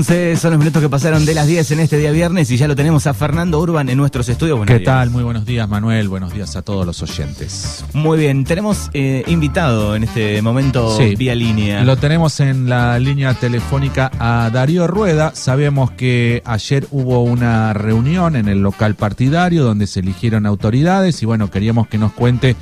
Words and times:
11 0.00 0.36
son 0.36 0.52
los 0.52 0.58
minutos 0.58 0.80
que 0.80 0.88
pasaron 0.88 1.26
de 1.26 1.34
las 1.34 1.46
10 1.46 1.72
en 1.72 1.80
este 1.80 1.98
día 1.98 2.10
viernes 2.10 2.50
y 2.50 2.56
ya 2.56 2.66
lo 2.66 2.74
tenemos 2.74 3.06
a 3.06 3.12
Fernando 3.12 3.60
Urban 3.60 3.90
en 3.90 3.98
nuestros 3.98 4.30
estudios. 4.30 4.56
Buenos 4.56 4.78
¿Qué 4.78 4.82
tal? 4.82 5.10
Muy 5.10 5.22
buenos 5.22 5.44
días, 5.44 5.68
Manuel. 5.68 6.08
Buenos 6.08 6.32
días 6.32 6.56
a 6.56 6.62
todos 6.62 6.86
los 6.86 7.02
oyentes. 7.02 7.84
Muy 7.92 8.18
bien, 8.18 8.44
tenemos 8.44 8.88
eh, 8.94 9.24
invitado 9.26 9.94
en 9.94 10.04
este 10.04 10.40
momento 10.40 10.96
vía 11.18 11.34
línea. 11.34 11.84
Lo 11.84 11.98
tenemos 11.98 12.40
en 12.40 12.70
la 12.70 12.98
línea 12.98 13.34
telefónica 13.34 14.10
a 14.18 14.48
Darío 14.50 14.86
Rueda. 14.86 15.32
Sabemos 15.34 15.90
que 15.90 16.40
ayer 16.46 16.86
hubo 16.92 17.22
una 17.22 17.74
reunión 17.74 18.36
en 18.36 18.48
el 18.48 18.62
local 18.62 18.94
partidario 18.94 19.64
donde 19.64 19.86
se 19.86 20.00
eligieron 20.00 20.46
autoridades 20.46 21.22
y 21.22 21.26
bueno, 21.26 21.50
queríamos 21.50 21.88
que 21.88 21.98
nos 21.98 22.12
cuente 22.12 22.56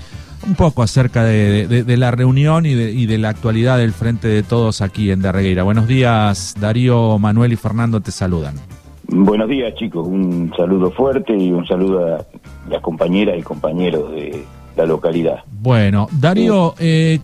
un 0.47 0.55
poco 0.55 0.83
acerca 0.83 1.25
de, 1.25 1.97
la 1.97 2.11
reunión 2.11 2.67
y, 2.67 2.75
de, 2.75 3.19
la 3.19 3.31
actualidad 3.31 3.79
del 3.79 3.93
Frente 3.93 4.29
de 4.29 4.43
Todos 4.43 4.81
aquí 4.81 5.11
en 5.11 5.23
Darregueira. 5.23 5.63
Buenos 5.63 5.87
días, 5.87 6.55
Darío, 6.59 7.19
Manuel 7.19 7.53
y 7.53 7.57
Fernando 7.57 8.01
te 8.01 8.11
saludan. 8.11 8.55
Buenos 9.09 9.49
días, 9.49 9.75
chicos. 9.75 10.07
Un 10.07 10.53
saludo 10.57 10.91
fuerte 10.91 11.37
y 11.37 11.51
un 11.51 11.67
saludo 11.67 12.17
a 12.17 12.27
las 12.69 12.83
compañeras 12.83 13.39
y 13.39 13.43
compañeros 13.43 14.13
de 14.13 14.45
la 14.77 14.87
localidad. 14.87 15.39
Bueno, 15.51 16.09
Darío, 16.13 16.75
eh, 16.79 17.21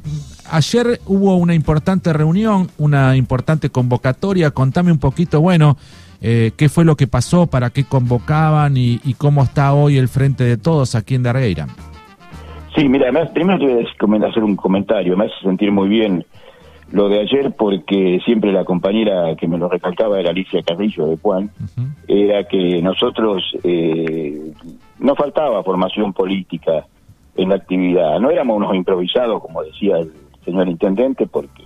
ayer 0.51 1.01
hubo 1.07 1.37
una 1.37 1.55
importante 1.55 2.13
reunión, 2.13 2.71
una 2.79 3.17
importante 3.17 3.71
convocatoria. 3.71 4.51
Contame 4.51 4.93
un 4.93 4.99
poquito, 4.99 5.41
bueno, 5.41 5.77
eh, 6.21 6.53
qué 6.57 6.71
fue 6.71 6.85
lo 6.85 6.97
que 6.97 7.07
pasó, 7.07 7.47
para 7.47 7.71
qué 7.71 7.85
convocaban 7.85 8.77
y, 8.77 9.01
y, 9.05 9.15
cómo 9.15 9.43
está 9.43 9.75
hoy 9.75 9.99
el 9.99 10.09
Frente 10.09 10.45
de 10.45 10.57
Todos 10.57 10.95
aquí 10.95 11.15
en 11.15 11.23
Darregueira. 11.23 11.69
Sí, 12.75 12.89
mira, 12.89 13.05
además, 13.05 13.31
primero 13.31 13.59
te 13.59 13.67
voy 14.07 14.23
a 14.23 14.29
hacer 14.29 14.43
un 14.43 14.57
comentario, 14.57 15.17
me 15.17 15.27
hace 15.27 15.35
sentir 15.43 15.71
muy 15.71 15.89
bien 15.89 16.25
lo 16.91 17.09
de 17.09 17.21
ayer 17.21 17.53
porque 17.57 18.21
siempre 18.25 18.53
la 18.53 18.65
compañera 18.65 19.35
que 19.37 19.47
me 19.47 19.59
lo 19.59 19.69
recalcaba 19.69 20.19
era 20.19 20.31
Alicia 20.31 20.63
Carrillo 20.63 21.07
de 21.07 21.17
Juan, 21.17 21.51
era 22.09 22.45
que 22.45 22.83
nosotros 22.83 23.43
eh, 23.63 24.53
no 24.99 25.15
faltaba 25.15 25.63
formación 25.63 26.13
política 26.13 26.87
en 27.37 27.49
la 27.49 27.57
actividad, 27.57 28.19
no 28.21 28.31
éramos 28.31 28.57
unos 28.57 28.75
improvisados 28.75 29.41
como 29.41 29.63
decía 29.63 29.99
el 29.99 30.13
señor 30.45 30.69
intendente 30.69 31.27
porque 31.27 31.65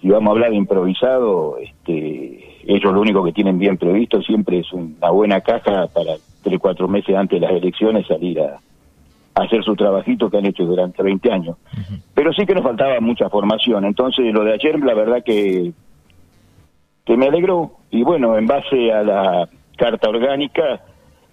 si 0.00 0.08
vamos 0.08 0.28
a 0.28 0.32
hablar 0.32 0.50
de 0.50 0.56
improvisado, 0.56 1.56
este, 1.58 2.62
ellos 2.66 2.92
lo 2.92 3.00
único 3.00 3.24
que 3.24 3.32
tienen 3.32 3.58
bien 3.58 3.78
previsto 3.78 4.22
siempre 4.22 4.60
es 4.60 4.72
una 4.72 5.10
buena 5.10 5.40
caja 5.40 5.86
para 5.86 6.14
tres, 6.42 6.58
cuatro 6.60 6.88
meses 6.88 7.16
antes 7.16 7.40
de 7.40 7.46
las 7.46 7.56
elecciones 7.56 8.06
salir 8.06 8.40
a, 8.40 8.60
hacer 9.34 9.64
su 9.64 9.74
trabajito 9.74 10.30
que 10.30 10.38
han 10.38 10.46
hecho 10.46 10.64
durante 10.64 11.02
20 11.02 11.32
años. 11.32 11.56
Pero 12.14 12.32
sí 12.32 12.46
que 12.46 12.54
nos 12.54 12.62
faltaba 12.62 13.00
mucha 13.00 13.28
formación. 13.28 13.84
Entonces, 13.84 14.32
lo 14.32 14.44
de 14.44 14.54
ayer, 14.54 14.78
la 14.80 14.94
verdad 14.94 15.22
que, 15.24 15.72
que 17.04 17.16
me 17.16 17.26
alegró. 17.26 17.72
Y 17.90 18.02
bueno, 18.02 18.38
en 18.38 18.46
base 18.46 18.92
a 18.92 19.02
la 19.02 19.48
carta 19.76 20.08
orgánica 20.08 20.82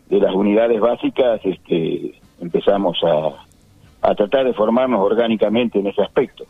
de 0.10 0.20
las 0.20 0.34
unidades 0.34 0.80
básicas, 0.80 1.40
este, 1.44 2.20
empezamos 2.42 2.98
a, 3.04 4.10
a 4.10 4.16
tratar 4.16 4.46
de 4.46 4.54
formarnos 4.54 5.00
orgánicamente 5.00 5.80
en 5.80 5.88
ese 5.88 6.02
aspecto. 6.02 6.46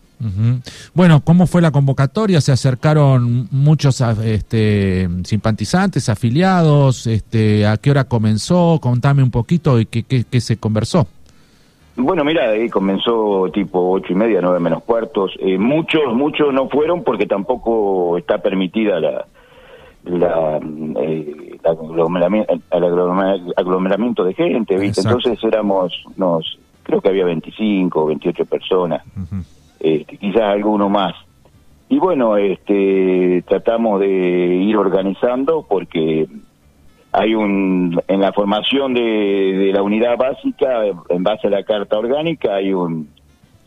Bueno, 0.94 1.22
¿cómo 1.22 1.48
fue 1.48 1.64
la 1.64 1.72
convocatoria? 1.72 2.42
¿Se 2.42 2.52
acercaron 2.52 3.48
muchos 3.50 4.02
este, 4.24 5.10
simpatizantes, 5.24 6.10
afiliados? 6.10 7.08
Este, 7.08 7.66
¿A 7.66 7.78
qué 7.78 7.90
hora 7.90 8.04
comenzó? 8.04 8.80
Contame 8.80 9.24
un 9.24 9.32
poquito 9.32 9.80
y 9.80 9.88
qué, 9.88 10.04
qué, 10.04 10.24
qué 10.30 10.40
se 10.40 10.58
conversó. 10.58 11.08
Bueno, 11.96 12.24
mira, 12.24 12.50
ahí 12.50 12.70
comenzó 12.70 13.50
tipo 13.54 13.92
ocho 13.92 14.14
y 14.14 14.16
media, 14.16 14.40
nueve 14.42 14.60
menos 14.60 14.84
cuartos. 14.84 15.34
Eh, 15.40 15.58
muchos, 15.58 16.14
muchos 16.14 16.54
no 16.54 16.70
fueron 16.70 17.04
porque 17.04 17.26
tampoco 17.26 18.18
está 18.18 18.38
permitida 18.38 19.00
la, 19.00 19.26
la, 20.06 20.60
eh, 21.02 21.58
aglomeramiento, 23.56 24.24
de 24.24 24.34
gente, 24.34 24.78
¿viste? 24.78 25.02
Entonces 25.02 25.44
éramos, 25.44 25.94
nos, 26.16 26.58
creo 26.84 27.02
que 27.02 27.10
había 27.10 27.26
25 27.26 28.02
o 28.02 28.06
28 28.08 28.46
personas, 28.46 29.04
este, 29.80 30.18
quizás 30.18 30.44
alguno 30.44 30.90
más. 30.90 31.14
Y 31.90 32.00
bueno, 32.00 32.38
este, 32.38 33.44
tratamos 33.48 34.00
de 34.00 34.08
ir 34.08 34.78
organizando 34.78 35.66
porque 35.68 36.26
hay 37.14 37.36
un 37.36 38.02
en 38.08 38.22
la 38.22 38.32
formación 38.32 38.94
de, 38.94 39.72
la 39.74 39.84
unidad 39.84 40.18
básica 40.18 40.86
en 41.10 41.24
base 41.24 41.48
a 41.48 41.50
la 41.50 41.64
carta 41.64 41.98
orgánica 41.98 42.56
hay 42.56 42.74
un 42.74 43.10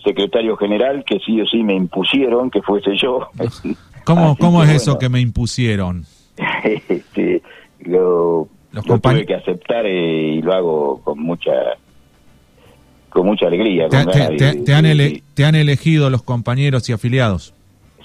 secretario 0.03 0.56
general 0.56 1.05
que 1.06 1.19
sí 1.21 1.41
o 1.41 1.47
sí 1.47 1.62
me 1.62 1.75
impusieron 1.75 2.50
que 2.50 2.60
fuese 2.62 2.97
yo. 2.97 3.28
Cómo 4.04 4.37
cómo 4.37 4.62
es 4.62 4.71
eso 4.71 4.99
que 4.99 5.09
me 5.09 5.19
impusieron 5.19 6.04
este, 6.88 7.41
lo, 7.81 8.49
tuve 8.71 9.25
que 9.25 9.34
aceptar 9.34 9.87
eh, 9.87 10.34
y 10.34 10.43
lo 10.43 10.53
hago 10.53 11.00
con 11.03 11.21
mucha 11.21 11.53
con 13.09 13.25
mucha 13.25 13.47
alegría 13.47 13.88
te, 13.88 13.97
han 14.75 15.22
te 15.34 15.44
han 15.47 15.54
elegido 15.54 16.10
los 16.10 16.22
compañeros 16.22 16.87
y 16.91 16.93
afiliados 16.93 17.54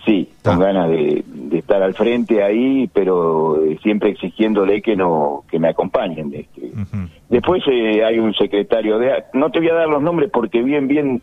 sí 0.05 0.29
con 0.41 0.59
ganas 0.59 0.89
de, 0.89 1.21
estar 1.57 1.81
al 1.81 1.93
frente 1.93 2.43
ahí, 2.43 2.89
pero 2.93 3.63
eh, 3.63 3.77
siempre 3.81 4.11
exigiéndole 4.11 4.81
que 4.81 4.95
no 4.95 5.43
que 5.49 5.59
me 5.59 5.69
acompañen. 5.69 6.31
Este. 6.33 6.71
Después 7.29 7.63
eh, 7.67 8.03
hay 8.03 8.19
un 8.19 8.33
secretario 8.33 8.99
de... 8.99 9.23
No 9.33 9.49
te 9.49 9.59
voy 9.59 9.69
a 9.69 9.73
dar 9.73 9.89
los 9.89 10.01
nombres 10.01 10.29
porque 10.31 10.61
bien, 10.61 10.87
bien 10.87 11.21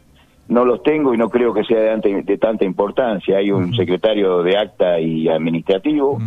no 0.48 0.64
los 0.64 0.82
tengo 0.82 1.14
y 1.14 1.16
no 1.16 1.28
creo 1.28 1.53
que 1.53 1.64
sea 1.64 1.97
de, 1.97 2.22
de 2.22 2.38
tanta 2.38 2.64
importancia. 2.64 3.38
Hay 3.38 3.50
un 3.50 3.75
secretario 3.75 4.42
de 4.42 4.56
acta 4.56 5.00
y 5.00 5.28
administrativo 5.28 6.19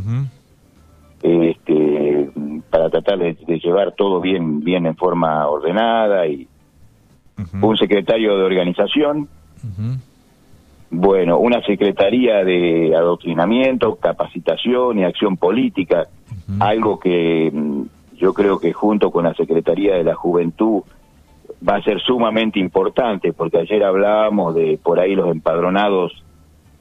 este, 1.21 2.29
para 2.69 2.89
tratar 2.89 3.19
de, 3.19 3.35
llevar 3.59 3.93
todo 3.93 4.21
bien, 4.21 4.63
bien 4.63 4.85
en 4.85 4.95
forma 4.95 5.47
ordenada 5.47 6.25
y 6.27 6.47
un 7.61 7.77
secretario 7.77 8.37
de 8.37 8.43
organización. 8.43 9.27
Bueno, 10.91 11.38
una 11.38 11.61
secretaría 11.61 12.44
de 12.44 12.95
adoctrinamiento, 12.95 13.95
capacitación 13.95 15.00
y 15.00 15.03
acción 15.03 15.38
política, 15.38 16.07
algo 16.59 17.00
que 17.00 17.51
mm, 17.53 17.83
yo 18.17 18.33
creo 18.33 18.59
que 18.59 18.73
junto 18.73 19.11
con 19.11 19.25
la 19.25 19.33
Secretaría 19.35 19.95
de 19.95 20.03
la 20.03 20.16
Juventud 20.16 20.81
va 21.67 21.75
a 21.75 21.83
ser 21.83 21.99
sumamente 21.99 22.59
importante, 22.59 23.33
porque 23.33 23.59
ayer 23.59 23.83
hablábamos 23.83 24.55
de 24.55 24.79
por 24.81 24.99
ahí 24.99 25.13
los 25.13 25.29
empadronados 25.29 26.23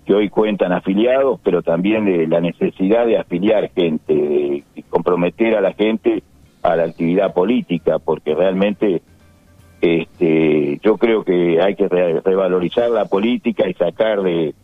que 0.06 0.14
hoy 0.14 0.30
cuentan 0.30 0.72
afiliados, 0.72 1.38
pero 1.42 1.62
también 1.62 2.06
de 2.06 2.26
la 2.26 2.40
necesidad 2.40 3.04
de 3.04 3.18
afiliar 3.18 3.70
gente, 3.74 4.14
de 4.14 4.82
comprometer 4.88 5.54
a 5.54 5.60
la 5.60 5.74
gente 5.74 6.22
a 6.62 6.76
la 6.76 6.84
actividad 6.84 7.34
política, 7.34 7.98
porque 7.98 8.34
realmente 8.34 9.02
este, 9.80 10.80
yo 10.82 10.96
creo 10.96 11.24
que 11.24 11.60
hay 11.60 11.76
que 11.76 11.88
revalorizar 11.88 12.90
la 12.90 13.04
política 13.04 13.68
y 13.68 13.74
sacar 13.74 14.22
de 14.22 14.54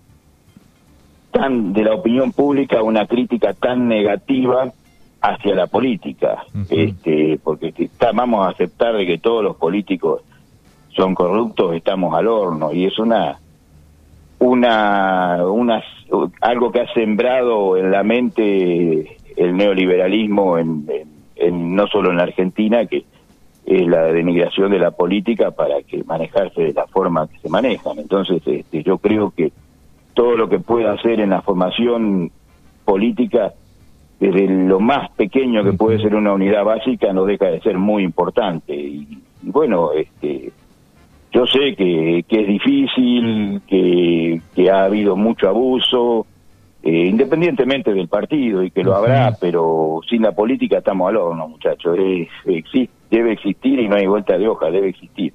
tan 1.31 1.73
de 1.73 1.83
la 1.83 1.95
opinión 1.95 2.33
pública 2.33 2.83
una 2.83 3.07
crítica 3.07 3.55
tan 3.55 3.89
negativa 3.89 4.73
hacia 5.21 5.55
la 5.55 5.67
política, 5.67 6.45
este, 6.69 7.39
porque 7.43 7.73
si 7.73 7.91
vamos 8.15 8.47
a 8.47 8.51
aceptar 8.51 8.95
de 8.95 9.07
que 9.07 9.19
todos 9.19 9.43
los 9.43 9.57
políticos 9.57 10.23
son 10.95 11.15
corruptos, 11.15 11.75
estamos 11.75 12.15
al 12.15 12.29
horno 12.29 12.73
y 12.73 12.85
es 12.85 12.99
una 12.99 13.39
una 14.39 15.45
una 15.47 15.83
algo 16.41 16.71
que 16.71 16.81
ha 16.81 16.93
sembrado 16.93 17.77
en 17.77 17.91
la 17.91 18.03
mente 18.03 19.17
el 19.37 19.57
neoliberalismo 19.57 20.59
en, 20.59 20.87
en 21.37 21.75
no 21.75 21.87
solo 21.87 22.11
en 22.11 22.19
la 22.19 22.25
Argentina 22.25 22.85
que 22.87 23.05
es 23.67 23.87
la 23.87 24.05
denigración 24.13 24.71
de 24.71 24.79
la 24.79 24.91
política 24.91 25.51
para 25.51 25.83
que 25.83 26.05
manejarse 26.05 26.63
de 26.63 26.73
la 26.73 26.87
forma 26.87 27.27
que 27.29 27.39
se 27.39 27.49
manejan. 27.49 27.99
Entonces, 27.99 28.43
este, 28.47 28.83
yo 28.83 28.99
creo 28.99 29.31
que 29.31 29.53
todo 30.13 30.37
lo 30.37 30.49
que 30.49 30.59
pueda 30.59 30.93
hacer 30.93 31.21
en 31.21 31.31
la 31.31 31.43
formación 31.43 32.31
política, 32.85 33.55
desde 34.21 34.47
lo 34.47 34.81
más 34.81 35.11
pequeño 35.13 35.65
que 35.65 35.73
puede 35.73 35.99
ser 35.99 36.15
una 36.15 36.35
unidad 36.35 36.65
básica, 36.65 37.13
no 37.13 37.25
deja 37.25 37.47
de 37.47 37.61
ser 37.61 37.79
muy 37.79 38.05
importante. 38.05 38.75
Y, 38.75 39.19
bueno, 39.43 39.93
este, 39.93 40.53
yo 41.33 41.47
sé 41.47 41.75
que, 41.75 42.25
que 42.29 42.43
es 42.43 42.47
difícil, 42.47 43.63
que, 43.67 44.41
que 44.55 44.71
ha 44.71 44.85
habido 44.85 45.17
mucho 45.17 45.49
abuso, 45.49 46.27
eh, 46.87 47.07
independientemente 47.07 47.95
del 47.95 48.09
partido 48.09 48.63
y 48.63 48.71
que 48.71 48.85
lo 48.85 48.95
habrá, 48.95 49.35
pero 49.41 50.01
sin 50.07 50.21
la 50.21 50.33
política 50.33 50.79
estamos 50.79 51.09
al 51.09 51.17
horno, 51.17 51.49
muchachos. 51.49 51.97
existe, 52.45 52.93
debe 53.11 53.33
existir 53.33 53.81
y 53.81 53.89
no 53.89 53.97
hay 53.97 54.07
vuelta 54.07 54.37
de 54.37 54.47
hoja, 54.47 54.71
debe 54.71 54.91
existir. 54.91 55.33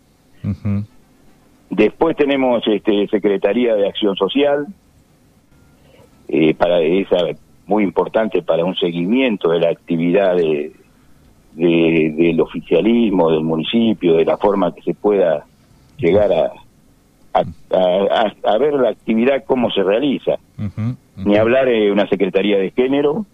Después 1.71 2.15
tenemos 2.15 2.61
este, 2.67 3.07
Secretaría 3.07 3.73
de 3.73 3.87
Acción 3.87 4.15
Social, 4.15 4.67
eh, 6.27 6.53
para 6.53 6.81
esa 6.81 7.17
muy 7.65 7.83
importante 7.83 8.43
para 8.43 8.63
un 8.63 8.75
seguimiento 8.75 9.49
de 9.49 9.59
la 9.59 9.69
actividad 9.69 10.35
de, 10.35 10.71
del 11.55 12.39
oficialismo, 12.41 13.31
del 13.31 13.43
municipio, 13.43 14.17
de 14.17 14.25
la 14.25 14.37
forma 14.37 14.71
que 14.75 14.83
se 14.83 14.93
pueda 14.93 15.45
llegar 15.97 16.31
a, 16.31 16.51
a, 17.41 18.57
ver 18.57 18.73
la 18.73 18.89
actividad 18.89 19.43
cómo 19.45 19.69
se 19.71 19.83
realiza. 19.83 20.37
Ni 21.17 21.37
hablar 21.37 21.65
de 21.65 21.91
una 21.91 22.07
Secretaría 22.07 22.57
de 22.57 22.71
Género, 22.71 23.25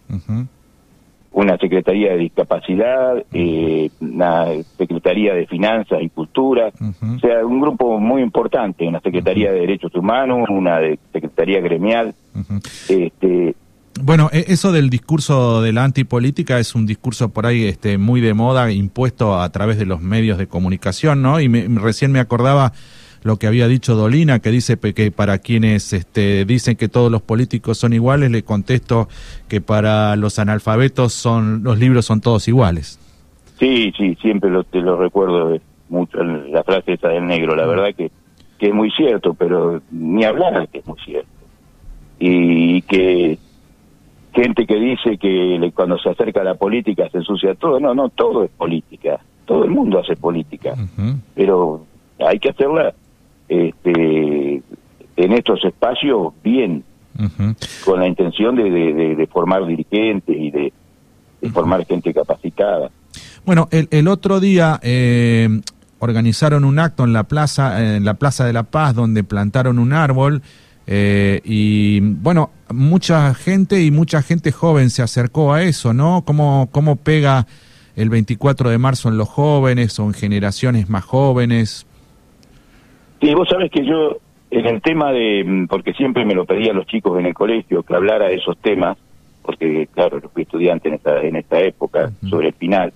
una 1.31 1.57
Secretaría 1.57 2.11
de 2.11 2.17
Discapacidad, 2.17 3.23
eh, 3.33 3.89
una 3.99 4.45
Secretaría 4.77 5.33
de 5.33 5.45
Finanzas 5.47 6.01
y 6.01 6.09
Cultura, 6.09 6.71
o 6.79 7.19
sea, 7.19 7.45
un 7.45 7.59
grupo 7.59 7.99
muy 7.99 8.21
importante, 8.21 8.87
una 8.87 9.01
Secretaría 9.01 9.51
de 9.51 9.59
Derechos 9.59 9.93
Humanos, 9.95 10.47
una 10.49 10.79
de 10.79 10.97
Secretaría 11.11 11.59
Gremial. 11.59 12.15
este, 12.87 13.55
bueno, 14.01 14.29
e, 14.31 14.45
eso 14.47 14.71
del 14.71 14.89
discurso 14.89 15.61
de 15.61 15.73
la 15.73 15.83
antipolítica 15.83 16.59
es 16.59 16.75
un 16.75 16.85
discurso 16.85 17.29
por 17.29 17.45
ahí 17.45 17.65
este, 17.65 17.97
muy 17.97 18.21
de 18.21 18.33
moda, 18.33 18.71
impuesto 18.71 19.39
a 19.39 19.49
través 19.49 19.77
de 19.77 19.85
los 19.85 20.01
medios 20.01 20.37
de 20.37 20.47
comunicación, 20.47 21.21
¿no? 21.21 21.39
Y 21.39 21.47
recién 21.47 22.11
me 22.11 22.19
acordaba 22.19 22.73
lo 23.25 23.37
que 23.37 23.47
había 23.47 23.67
dicho 23.67 23.95
Dolina, 23.95 24.37
que 24.37 24.51
dice 24.51 24.77
que 24.77 25.09
para 25.09 25.39
quienes 25.39 25.93
este, 25.93 26.45
dicen 26.45 26.75
que 26.75 26.87
todos 26.87 27.11
los 27.11 27.23
políticos 27.23 27.79
son 27.79 27.91
iguales, 27.91 28.29
le 28.29 28.43
contesto 28.43 29.09
que 29.49 29.61
para 29.61 30.15
los 30.15 30.37
analfabetos 30.37 31.13
son 31.13 31.63
los 31.63 31.79
libros 31.79 32.05
son 32.05 32.21
todos 32.21 32.47
iguales. 32.47 32.99
Sí, 33.57 33.91
sí, 33.97 34.15
siempre 34.21 34.51
lo, 34.51 34.63
te 34.63 34.79
lo 34.79 34.95
recuerdo 34.95 35.57
mucho 35.89 36.23
la 36.23 36.63
frase 36.63 36.93
esa 36.93 37.07
del 37.09 37.25
negro, 37.25 37.55
la 37.55 37.65
verdad 37.65 37.95
que, 37.97 38.11
que 38.59 38.67
es 38.67 38.73
muy 38.75 38.91
cierto, 38.91 39.33
pero 39.33 39.81
ni 39.89 40.23
hablar 40.23 40.67
que 40.67 40.79
es 40.79 40.85
muy 40.85 40.99
cierto. 41.03 41.29
Y 42.19 42.83
que 42.83 43.39
gente 44.35 44.67
que 44.67 44.75
dice 44.75 45.17
que 45.17 45.71
cuando 45.73 45.97
se 45.97 46.09
acerca 46.11 46.41
a 46.41 46.43
la 46.43 46.53
política 46.53 47.09
se 47.09 47.17
ensucia 47.17 47.55
todo, 47.55 47.79
no, 47.79 47.95
no, 47.95 48.09
todo 48.09 48.43
es 48.43 48.51
política, 48.51 49.19
todo 49.45 49.63
el 49.63 49.71
mundo 49.71 49.99
hace 49.99 50.15
política, 50.15 50.75
pero 51.33 51.87
hay 52.19 52.37
que 52.37 52.49
hacerla 52.49 52.93
este, 53.47 54.61
en 55.17 55.31
estos 55.33 55.63
espacios 55.63 56.33
bien, 56.43 56.83
con 57.85 57.99
la 57.99 58.07
intención 58.07 58.55
de, 58.55 59.27
formar 59.31 59.65
dirigentes 59.65 60.35
y 60.37 60.51
de, 60.51 60.73
formar 61.53 61.85
gente 61.85 62.13
capacitada. 62.13 62.89
Bueno, 63.45 63.67
el, 63.71 63.87
el 63.91 64.07
otro 64.07 64.39
día 64.39 64.79
eh, 64.81 65.47
organizaron 65.99 66.63
un 66.65 66.79
acto 66.79 67.03
en 67.03 67.13
la 67.13 67.23
plaza, 67.23 67.95
en 67.95 68.05
la 68.05 68.15
plaza 68.15 68.45
de 68.45 68.53
la 68.53 68.63
Paz, 68.63 68.95
donde 68.95 69.23
plantaron 69.23 69.79
un 69.79 69.93
árbol. 69.93 70.41
Eh, 70.87 71.41
y 71.43 71.99
bueno, 71.99 72.51
mucha 72.69 73.33
gente 73.33 73.81
y 73.83 73.91
mucha 73.91 74.21
gente 74.21 74.51
joven 74.51 74.89
se 74.89 75.01
acercó 75.01 75.53
a 75.53 75.63
eso, 75.63 75.93
¿no? 75.93 76.23
¿Cómo, 76.25 76.69
cómo 76.71 76.95
pega 76.95 77.47
el 77.95 78.09
24 78.09 78.69
de 78.69 78.77
marzo 78.77 79.09
en 79.09 79.17
los 79.17 79.29
jóvenes 79.29 79.97
o 79.99 80.05
en 80.05 80.13
generaciones 80.13 80.89
más 80.89 81.03
jóvenes? 81.03 81.85
Sí, 83.21 83.33
vos 83.33 83.47
sabés 83.49 83.71
que 83.71 83.85
yo, 83.85 84.17
en 84.51 84.65
el 84.65 84.81
tema 84.81 85.11
de, 85.11 85.43
mm, 85.43 85.67
porque 85.67 85.93
siempre 85.93 86.25
me 86.25 86.35
lo 86.35 86.45
pedían 86.45 86.75
los 86.75 86.87
chicos 86.87 87.17
en 87.19 87.25
el 87.25 87.33
colegio, 87.33 87.83
que 87.83 87.95
hablara 87.95 88.27
de 88.27 88.35
esos 88.35 88.57
temas, 88.57 88.97
porque 89.41 89.87
claro, 89.93 90.19
yo 90.21 90.29
fui 90.29 90.43
estudiante 90.43 90.89
en 90.89 90.95
esta, 90.95 91.21
en 91.21 91.35
esta 91.35 91.59
época, 91.61 92.11
sobre 92.29 92.47
el 92.47 92.53
final, 92.53 92.93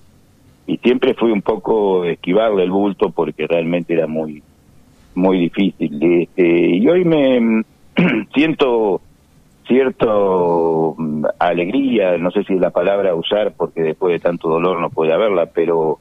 y 0.66 0.78
siempre 0.78 1.14
fui 1.16 1.32
un 1.32 1.42
poco 1.42 2.06
esquivarle 2.06 2.64
el 2.64 2.72
bulto 2.72 3.10
porque 3.10 3.48
realmente 3.48 3.94
era 3.94 4.08
muy, 4.08 4.44
muy 5.16 5.40
difícil. 5.40 5.98
Este, 6.22 6.76
y 6.78 6.88
hoy 6.88 7.06
me 7.06 7.40
mm, 7.40 7.64
siento 8.34 9.02
cierto 9.68 10.96
mm, 10.98 11.26
alegría, 11.40 12.18
no 12.18 12.32
sé 12.32 12.44
si 12.44 12.54
es 12.54 12.60
la 12.60 12.72
palabra 12.72 13.12
a 13.12 13.16
usar 13.16 13.54
porque 13.56 13.82
después 13.82 14.14
de 14.14 14.20
tanto 14.20 14.50
dolor 14.50 14.80
no 14.80 14.90
puede 14.90 15.14
haberla, 15.14 15.48
pero 15.48 16.00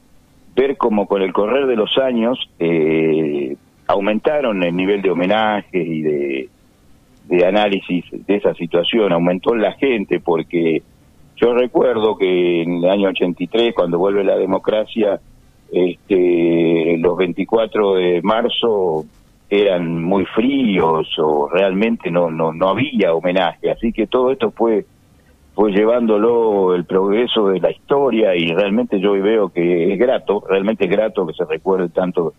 ver 0.55 0.77
como 0.77 1.07
con 1.07 1.21
el 1.21 1.33
correr 1.33 1.67
de 1.67 1.75
los 1.75 1.97
años 1.97 2.37
eh, 2.59 3.55
aumentaron 3.89 4.61
el 4.61 4.75
nivel 4.75 5.01
de 5.01 5.09
homenaje 5.09 5.79
y 5.79 6.01
de, 6.03 6.49
de 7.25 7.45
análisis 7.45 8.05
de 8.11 8.35
esa 8.35 8.53
situación, 8.53 9.11
aumentó 9.11 9.55
la 9.55 9.73
gente 9.73 10.19
porque 10.19 10.83
yo 11.35 11.55
recuerdo 11.55 12.15
que 12.15 12.61
en 12.61 12.83
el 12.83 12.89
año 12.89 13.09
83, 13.09 13.73
cuando 13.73 13.97
vuelve 13.97 14.23
la 14.23 14.37
democracia, 14.37 15.19
este, 15.71 16.97
los 16.99 17.17
24 17.17 17.95
de 17.95 18.21
marzo 18.21 19.05
eran 19.49 20.03
muy 20.03 20.25
fríos 20.25 21.07
o 21.17 21.49
realmente 21.49 22.11
no, 22.11 22.29
no, 22.29 22.53
no 22.53 22.69
había 22.69 23.15
homenaje. 23.15 23.71
Así 23.71 23.91
que 23.91 24.05
todo 24.05 24.31
esto 24.31 24.51
fue, 24.51 24.85
fue 25.55 25.71
llevándolo 25.71 26.75
el 26.75 26.85
progreso 26.85 27.47
de 27.47 27.59
la 27.59 27.71
historia 27.71 28.35
y 28.35 28.53
realmente 28.53 28.99
yo 28.99 29.13
veo 29.13 29.49
que 29.49 29.93
es 29.93 29.97
grato, 29.97 30.43
realmente 30.47 30.85
es 30.85 30.91
grato 30.91 31.25
que 31.25 31.33
se 31.33 31.45
recuerde 31.45 31.89
tanto 31.89 32.33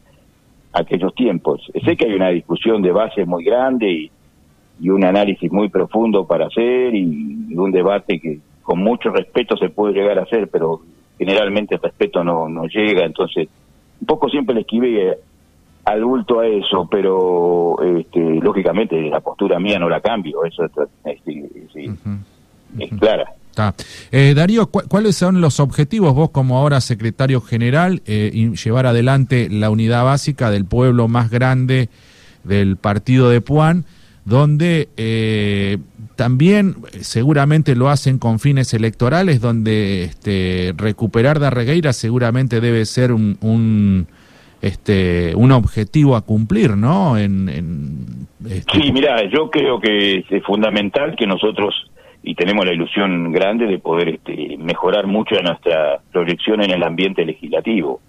aquellos 0.73 1.15
tiempos. 1.15 1.61
Sé 1.85 1.97
que 1.97 2.07
hay 2.07 2.15
una 2.15 2.29
discusión 2.29 2.83
de 2.83 2.93
base 2.93 3.25
muy 3.25 3.45
grande 3.45 3.91
y, 3.91 4.11
un 4.89 5.05
análisis 5.05 5.53
muy 5.53 5.69
profundo 5.69 6.27
para 6.27 6.47
hacer 6.47 6.95
y, 6.95 7.55
un 7.55 7.71
debate 7.71 8.19
que 8.19 8.41
con 8.63 8.79
mucho 8.79 9.11
respeto 9.11 9.57
se 9.57 9.69
puede 9.69 9.95
llegar 9.95 10.19
a 10.19 10.23
hacer, 10.23 10.49
pero 10.49 10.81
generalmente 11.19 11.75
el 11.75 11.83
respeto 11.83 12.25
no, 12.25 12.49
no 12.49 12.67
llega, 12.67 13.05
entonces 13.05 13.49
un 14.01 14.07
poco 14.07 14.29
siempre 14.29 14.55
le 14.55 14.63
esquivé 14.63 15.19
al 15.85 16.05
bulto 16.05 16.41
a 16.41 16.47
eso, 16.47 16.89
pero 16.91 17.77
este, 17.83 18.21
lógicamente 18.21 19.01
la 19.11 19.21
postura 19.21 19.59
mía 19.59 19.79
no 19.79 19.89
la 19.89 20.01
cambio, 20.01 20.45
eso 20.45 20.65
es, 20.65 20.73
es 22.79 22.91
clara. 22.99 23.35
Eh, 24.13 24.35
Darío, 24.35 24.67
¿cuáles 24.69 25.17
son 25.17 25.41
los 25.41 25.61
objetivos 25.61 26.15
vos 26.15 26.31
como 26.31 26.59
ahora 26.59 26.81
secretario 26.81 27.41
general 27.41 28.03
eh, 28.07 28.53
llevar 28.63 28.87
adelante 28.87 29.49
la 29.51 29.71
unidad 29.71 30.05
básica 30.05 30.51
del 30.51 30.65
pueblo 30.65 31.09
más 31.09 31.31
grande 31.31 31.89
del 32.45 32.77
partido 32.77 33.29
de 33.31 33.41
Puan, 33.41 33.85
donde 34.25 34.89
eh, 34.97 35.79
también 36.17 36.77
seguramente 37.01 37.75
lo 37.75 37.89
hacen 37.89 38.19
con 38.19 38.39
fines 38.39 38.73
electorales, 38.75 39.41
donde 39.41 40.05
este, 40.05 40.75
recuperar 40.77 41.41
Darregueira 41.41 41.93
seguramente 41.93 42.61
debe 42.61 42.85
ser 42.85 43.13
un, 43.13 44.07
este, 44.63 45.35
un 45.35 45.53
objetivo 45.53 46.17
a 46.17 46.23
cumplir, 46.23 46.77
¿no? 46.77 47.17
En, 47.19 47.49
este 48.47 48.73
Sí, 48.73 48.93
mira, 48.93 49.29
yo 49.31 49.51
creo 49.51 49.81
que 49.81 50.25
es 50.29 50.45
fundamental 50.45 51.17
que 51.17 51.27
nosotros 51.27 51.90
y 52.23 52.35
tenemos 52.35 52.67
la 52.67 52.73
ilusión 52.73 53.33
grande 53.33 53.67
de 53.67 53.79
poder 53.79 54.09
este, 54.09 54.57
mejorar 54.59 55.07
mucho 55.07 55.41
nuestra 55.43 56.01
proyección 56.13 56.63
en 56.63 56.71
el 56.71 56.83
ambiente 56.83 57.25
legislativo. 57.25 58.01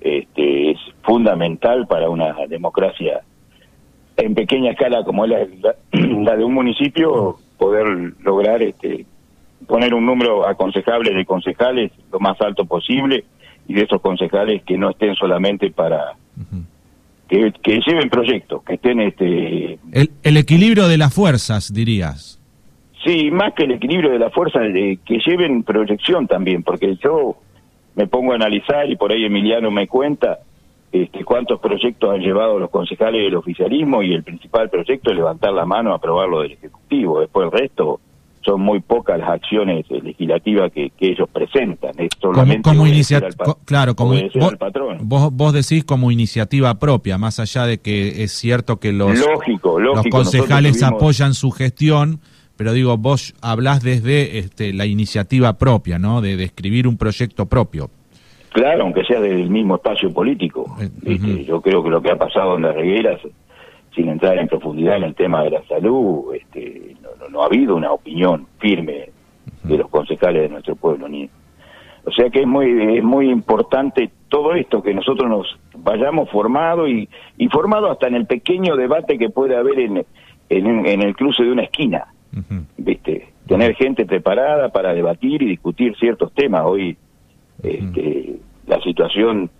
este, 0.00 0.70
es 0.70 0.78
fundamental 1.02 1.86
para 1.86 2.08
una 2.08 2.34
democracia 2.48 3.22
en 4.16 4.34
pequeña 4.34 4.72
escala 4.72 5.04
como 5.04 5.24
es 5.24 5.32
la, 5.92 6.36
de 6.36 6.44
un 6.44 6.54
municipio 6.54 7.36
poder 7.58 8.14
lograr 8.22 8.62
este, 8.62 9.06
poner 9.66 9.94
un 9.94 10.06
número 10.06 10.46
aconsejable 10.46 11.12
de 11.12 11.24
concejales 11.24 11.90
lo 12.12 12.20
más 12.20 12.40
alto 12.40 12.64
posible 12.64 13.24
y 13.66 13.74
de 13.74 13.82
esos 13.82 14.00
concejales 14.00 14.62
que 14.62 14.76
no 14.76 14.90
estén 14.90 15.14
solamente 15.14 15.70
para 15.70 16.14
que, 17.28 17.52
que, 17.62 17.80
lleven 17.80 18.10
proyectos, 18.10 18.62
que 18.62 18.74
estén 18.74 19.00
este 19.00 19.78
el, 19.92 20.10
el 20.22 20.36
equilibrio 20.36 20.86
de 20.86 20.98
las 20.98 21.12
fuerzas, 21.12 21.72
dirías. 21.72 22.40
Sí, 23.04 23.30
más 23.30 23.52
que 23.52 23.64
el 23.64 23.72
equilibrio 23.72 24.10
de 24.10 24.18
la 24.18 24.30
fuerza, 24.30 24.60
de 24.60 24.98
que 25.04 25.18
lleven 25.18 25.62
proyección 25.62 26.26
también, 26.26 26.62
porque 26.62 26.96
yo 26.96 27.36
me 27.94 28.06
pongo 28.06 28.32
a 28.32 28.36
analizar 28.36 28.88
y 28.90 28.96
por 28.96 29.12
ahí 29.12 29.24
Emiliano 29.24 29.70
me 29.70 29.86
cuenta 29.86 30.38
este, 30.90 31.24
cuántos 31.24 31.60
proyectos 31.60 32.14
han 32.14 32.20
llevado 32.20 32.58
los 32.58 32.70
concejales 32.70 33.22
del 33.22 33.36
oficialismo 33.36 34.02
y 34.02 34.14
el 34.14 34.22
principal 34.22 34.70
proyecto 34.70 35.10
es 35.10 35.16
levantar 35.16 35.52
la 35.52 35.66
mano 35.66 35.92
a 35.92 35.96
aprobarlo 35.96 36.40
del 36.42 36.52
Ejecutivo. 36.52 37.20
Después 37.20 37.46
el 37.46 37.52
resto 37.52 38.00
son 38.44 38.60
muy 38.60 38.80
pocas 38.80 39.18
las 39.18 39.30
acciones 39.30 39.86
legislativas 39.90 40.70
que, 40.72 40.92
ellos 41.00 41.28
presentan. 41.32 41.92
Es 41.98 42.10
solamente 42.20 42.68
como, 42.68 42.86
iniciativa, 42.86 43.56
claro, 43.64 43.94
como 43.94 44.14
vos, 44.34 44.56
patrón. 44.56 44.98
Vos, 45.02 45.52
decís 45.52 45.84
como 45.84 46.10
iniciativa 46.10 46.78
propia, 46.78 47.18
más 47.18 47.40
allá 47.40 47.66
de 47.66 47.78
que 47.78 48.22
es 48.22 48.32
cierto 48.32 48.78
que 48.78 48.92
los, 48.92 49.18
lógico, 49.18 49.80
los 49.80 50.04
concejales 50.10 50.82
apoyan 50.82 51.34
su 51.34 51.50
gestión 51.50 52.20
pero 52.56 52.72
digo, 52.72 52.96
vos 52.96 53.34
hablás 53.42 53.82
desde 53.82 54.38
este, 54.38 54.72
la 54.72 54.86
iniciativa 54.86 55.54
propia, 55.54 55.98
¿no? 55.98 56.20
De, 56.20 56.42
escribir 56.42 56.86
un 56.86 56.96
proyecto 56.96 57.46
propio. 57.46 57.90
Claro, 58.50 58.84
aunque 58.84 59.04
sea 59.04 59.20
del 59.20 59.50
mismo 59.50 59.76
espacio 59.76 60.12
político. 60.12 60.76
Eh, 60.80 61.44
yo 61.44 61.60
creo 61.60 61.82
que 61.82 61.90
lo 61.90 62.00
que 62.00 62.12
ha 62.12 62.16
pasado 62.16 62.56
en 62.56 62.62
las 62.62 62.74
regueras, 62.74 63.20
sin 63.94 64.08
entrar 64.08 64.38
en 64.38 64.46
profundidad 64.46 64.96
en 64.96 65.04
el 65.04 65.14
tema 65.14 65.42
de 65.42 65.50
la 65.50 65.64
salud, 65.64 66.32
este, 66.34 66.96
no, 67.30 67.42
ha 67.42 67.46
habido 67.46 67.74
una 67.74 67.90
opinión 67.92 68.46
firme 68.58 69.10
de 69.64 69.78
los 69.78 69.88
concejales 69.88 70.42
de 70.42 70.48
nuestro 70.48 70.76
pueblo. 70.76 71.08
ni 71.08 71.28
O 72.04 72.12
sea 72.12 72.30
que 72.30 72.42
es 72.42 72.46
muy, 72.46 72.98
es 72.98 73.02
muy 73.02 73.28
importante 73.28 74.10
todo 74.28 74.54
esto, 74.54 74.82
que 74.82 74.94
nosotros 74.94 75.28
nos 75.28 75.58
vayamos 75.76 76.30
formados 76.30 76.88
y, 76.88 77.08
y 77.36 77.48
formados 77.48 77.90
hasta 77.90 78.06
en 78.06 78.14
el 78.14 78.26
pequeño 78.26 78.76
debate 78.76 79.18
que 79.18 79.30
puede 79.30 79.56
haber 79.56 79.80
en, 79.80 80.06
en 80.48 81.02
el 81.02 81.16
cruce 81.16 81.42
de 81.42 81.50
una 81.50 81.64
esquina 81.64 82.13
¿viste? 82.76 83.28
Tener 83.46 83.74
gente 83.74 84.06
preparada 84.06 84.70
para 84.70 84.94
debatir 84.94 85.42
y 85.42 85.46
discutir 85.46 85.96
ciertos 85.96 86.32
temas. 86.32 86.62
Hoy 86.64 86.96
este, 87.62 88.36
la 88.66 88.80
situación 88.80 89.50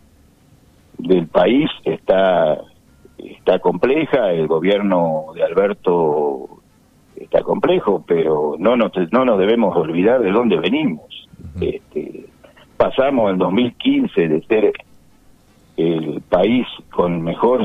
del 0.98 1.26
país 1.26 1.70
está 1.84 2.58
está 3.18 3.58
compleja, 3.58 4.32
el 4.32 4.46
gobierno 4.46 5.26
de 5.34 5.42
Alberto 5.42 6.48
está 7.16 7.42
complejo, 7.42 8.04
pero 8.06 8.56
no 8.58 8.76
nos, 8.76 8.92
no 9.12 9.24
nos 9.24 9.38
debemos 9.38 9.76
olvidar 9.76 10.20
de 10.20 10.30
dónde 10.30 10.56
venimos. 10.58 11.28
este, 11.60 12.26
pasamos 12.76 13.30
en 13.30 13.38
2015 13.38 14.28
de 14.28 14.42
ser 14.42 14.72
el 15.76 16.22
país 16.28 16.66
con 16.90 17.22
mejor, 17.22 17.62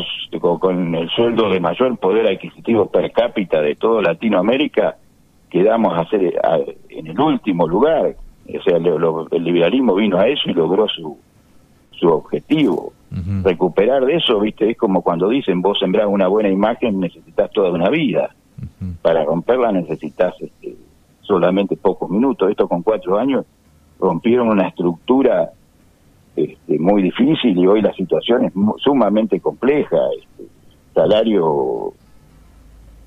con 0.59 0.95
el 0.95 1.09
sueldo 1.09 1.49
de 1.49 1.59
mayor 1.59 1.97
poder 1.97 2.27
adquisitivo 2.27 2.87
per 2.87 3.11
cápita 3.11 3.61
de 3.61 3.75
toda 3.75 4.01
Latinoamérica, 4.01 4.97
quedamos 5.49 5.97
a 5.97 6.05
ser 6.09 6.33
en 6.89 7.07
el 7.07 7.19
último 7.19 7.67
lugar. 7.67 8.15
O 8.47 8.63
sea, 8.63 8.77
el 8.77 9.43
liberalismo 9.43 9.93
vino 9.93 10.17
a 10.17 10.27
eso 10.27 10.49
y 10.49 10.53
logró 10.53 10.87
su, 10.87 11.17
su 11.91 12.07
objetivo. 12.07 12.93
Recuperar 13.43 14.05
de 14.05 14.15
eso, 14.15 14.39
viste, 14.39 14.69
es 14.69 14.77
como 14.77 15.01
cuando 15.01 15.29
dicen, 15.29 15.61
vos 15.61 15.79
sembrás 15.79 16.07
una 16.07 16.27
buena 16.27 16.49
imagen, 16.49 16.99
necesitas 16.99 17.51
toda 17.51 17.71
una 17.71 17.89
vida. 17.89 18.29
Para 19.01 19.23
romperla 19.23 19.71
necesitas 19.71 20.33
este, 20.39 20.75
solamente 21.21 21.75
pocos 21.75 22.09
minutos. 22.09 22.49
Esto 22.49 22.67
con 22.67 22.81
cuatro 22.83 23.17
años 23.17 23.45
rompieron 23.99 24.49
una 24.49 24.67
estructura 24.67 25.51
este, 26.43 26.79
muy 26.79 27.01
difícil 27.01 27.57
y 27.57 27.67
hoy 27.67 27.81
la 27.81 27.93
situación 27.93 28.45
es 28.45 28.53
sumamente 28.77 29.39
compleja. 29.39 29.97
Este, 30.17 30.45
salario 30.93 31.93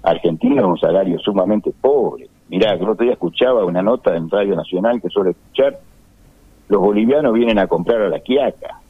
argentino 0.03 0.61
es 0.61 0.67
un 0.67 0.79
salario 0.79 1.19
sumamente 1.19 1.73
pobre. 1.81 2.29
Mirá, 2.49 2.75
el 2.75 2.83
otro 2.83 3.05
día 3.05 3.15
escuchaba 3.15 3.65
una 3.65 3.83
nota 3.83 4.15
en 4.17 4.29
Radio 4.29 4.55
Nacional 4.55 5.01
que 5.01 5.09
suele 5.09 5.31
escuchar, 5.31 5.79
los 6.69 6.81
bolivianos 6.81 7.33
vienen 7.33 7.59
a 7.59 7.67
comprar 7.67 8.03
a 8.03 8.09
la 8.09 8.21
quiaca, 8.21 8.81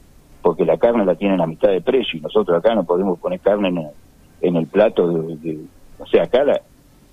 porque 0.41 0.65
la 0.65 0.77
carne 0.77 1.05
la 1.05 1.15
tienen 1.15 1.39
a 1.41 1.47
mitad 1.47 1.69
de 1.69 1.81
precio 1.81 2.19
y 2.19 2.21
nosotros 2.21 2.57
acá 2.57 2.75
no 2.75 2.83
podemos 2.83 3.19
poner 3.19 3.39
carne 3.39 3.91
en, 4.41 4.55
el 4.55 4.67
plato 4.67 5.07
de, 5.07 5.59
O 5.99 6.05
sea, 6.07 6.23
acá 6.23 6.43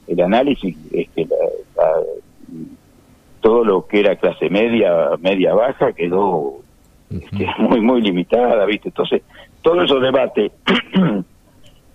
el 0.07 0.21
análisis 0.21 0.77
es 0.93 1.09
que 1.11 1.29
todo 3.41 3.65
lo 3.65 3.87
que 3.87 4.01
era 4.01 4.17
clase 4.17 4.51
media, 4.51 5.11
media 5.21 5.55
baja, 5.55 5.93
quedó 5.93 6.59
este, 7.11 7.47
muy, 7.59 7.81
muy 7.81 8.01
limitada, 8.01 8.65
¿viste? 8.67 8.89
Entonces, 8.89 9.23
todo 9.63 9.83
esos 9.83 10.01
debates 10.01 10.53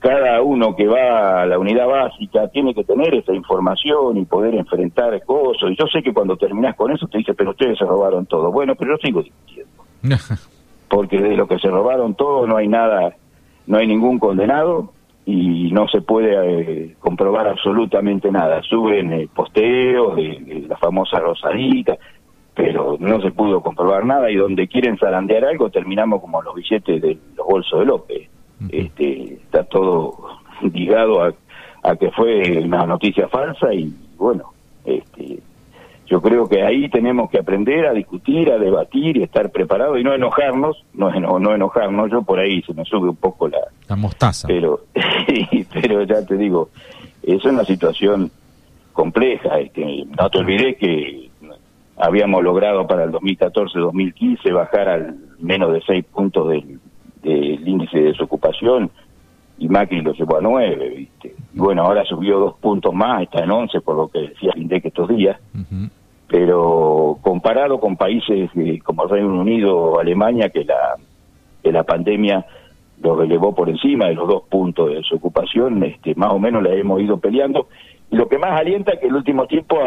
cada 0.06 0.42
uno 0.44 0.76
que 0.76 0.86
va 0.86 1.42
a 1.42 1.46
la 1.48 1.58
unidad 1.58 1.88
básica 1.88 2.48
tiene 2.50 2.76
que 2.76 2.84
tener 2.84 3.16
esa 3.16 3.34
información 3.34 4.18
y 4.18 4.26
poder 4.26 4.54
enfrentar 4.54 5.20
cosas. 5.26 5.72
Y 5.72 5.76
yo 5.76 5.88
sé 5.88 6.04
que 6.04 6.14
cuando 6.14 6.38
terminas 6.38 6.76
con 6.76 6.92
eso 6.92 7.08
te 7.08 7.18
dice, 7.18 7.34
pero 7.34 7.52
ustedes 7.52 7.80
se 7.80 7.86
robaron 7.86 8.28
todo. 8.28 8.52
Bueno, 8.52 8.76
pero 8.76 8.92
yo 8.92 8.98
sigo 8.98 9.24
discutiendo. 9.24 9.84
Porque 10.90 11.20
de 11.20 11.36
lo 11.36 11.48
que 11.48 11.58
se 11.58 11.70
robaron 11.70 12.14
todo 12.14 12.46
no 12.46 12.58
hay 12.58 12.68
nada, 12.68 13.16
no 13.66 13.78
hay 13.78 13.88
ningún 13.88 14.20
condenado 14.20 14.94
y 15.26 15.72
no 15.72 15.88
se 15.88 16.02
puede 16.02 16.36
eh, 16.36 16.96
comprobar 17.00 17.48
absolutamente 17.48 18.32
nada. 18.32 18.62
Suben 18.62 19.12
eh, 19.12 19.28
posteos 19.34 20.16
de, 20.16 20.66
la 20.70 20.78
famosa 20.78 21.20
Rosadita, 21.20 21.98
pero 22.56 22.98
no 23.00 23.22
se 23.22 23.32
pudo 23.32 23.62
comprobar 23.62 24.06
nada 24.06 24.32
y 24.32 24.36
donde 24.36 24.68
quieren 24.68 24.98
zarandear 24.98 25.46
algo 25.46 25.70
terminamos 25.70 26.22
como 26.22 26.42
los 26.42 26.56
billetes 26.56 27.02
de 27.02 27.18
los 27.36 27.46
bolsos 27.46 27.80
de 27.80 27.86
López 27.86 28.30
este, 28.70 29.34
está 29.34 29.64
todo 29.64 30.14
ligado 30.74 31.24
a, 31.24 31.34
a, 31.84 31.96
que 31.96 32.12
fue 32.12 32.60
una 32.60 32.86
noticia 32.86 33.28
falsa 33.28 33.74
y 33.74 33.94
bueno, 34.18 34.54
este, 34.86 35.40
yo 36.08 36.22
creo 36.22 36.48
que 36.48 36.64
ahí 36.64 36.90
tenemos 36.90 37.30
que 37.30 37.40
aprender 37.40 37.86
a 37.86 37.94
discutir, 37.94 38.52
a 38.52 38.58
debatir 38.58 39.18
y 39.18 39.24
estar 39.24 39.52
preparados 39.52 40.00
y 40.00 40.04
no 40.04 40.14
enojarnos, 40.14 40.84
no, 40.94 41.12
no, 41.20 41.40
no 41.40 41.56
enojarnos, 41.56 42.12
yo 42.12 42.22
por 42.22 42.40
ahí 42.40 42.62
se 42.62 42.74
me 42.74 42.86
sube 42.86 43.10
un 43.10 43.18
poco 43.18 43.48
la, 43.48 43.60
la 43.88 43.96
mostaza. 43.96 44.48
Pero, 44.48 44.82
pero 45.74 46.04
ya 46.04 46.26
te 46.26 46.38
digo, 46.38 46.70
es 47.24 47.44
una 47.46 47.66
situación 47.66 48.32
compleja, 48.94 49.60
este, 49.60 50.06
no 50.18 50.30
te 50.30 50.38
olvides 50.38 50.78
que 50.78 51.30
habíamos 51.98 52.44
logrado 52.44 52.86
para 52.88 53.06
el 53.06 53.12
2014-2015 53.12 54.54
bajar 54.54 54.90
al 54.90 55.16
menos 55.40 55.74
de 55.74 55.82
seis 55.86 56.06
puntos 56.06 56.50
del 56.50 56.80
el 57.24 57.68
índice 57.68 57.98
de 57.98 58.04
desocupación 58.10 58.92
y 59.58 59.68
Macri 59.68 60.02
lo 60.02 60.14
llevó 60.14 60.38
a 60.38 60.42
9, 60.42 60.90
¿viste? 60.90 61.36
Y 61.54 61.60
bueno, 61.60 61.84
ahora 61.84 62.04
subió 62.04 62.40
dos 62.40 62.56
puntos 62.56 62.94
más, 62.94 63.24
está 63.24 63.44
en 63.44 63.52
11 63.52 63.82
por 63.82 63.96
lo 63.96 64.08
que 64.10 64.20
decía 64.20 64.52
el 64.54 64.64
INDEC 64.64 64.86
estos 64.86 65.10
días, 65.10 65.40
pero 66.28 67.18
comparado 67.22 67.80
con 67.80 67.96
países 67.96 68.50
eh, 68.56 68.80
como 68.84 69.04
el 69.04 69.10
Reino 69.10 69.40
Unido 69.40 69.78
o 69.78 70.00
Alemania, 70.00 70.50
que 70.50 70.66
la, 70.66 70.96
que 71.64 71.72
la 71.72 71.84
pandemia 71.84 72.46
lo 73.02 73.16
relevó 73.16 73.54
por 73.56 73.70
encima 73.70 74.08
de 74.08 74.16
los 74.16 74.28
dos 74.28 74.44
puntos 74.50 74.90
de 74.90 74.96
desocupación, 74.96 75.84
este, 75.84 76.16
más 76.16 76.32
o 76.32 76.40
menos 76.40 76.64
la 76.64 76.74
hemos 76.74 77.02
ido 77.02 77.18
peleando. 77.18 77.68
Y 78.12 78.18
lo 78.18 78.28
que 78.28 78.38
más 78.38 78.60
alienta 78.60 78.94
es 78.94 79.00
que 79.00 79.08
el 79.08 79.16
último 79.16 79.48
tiempo 79.48 79.78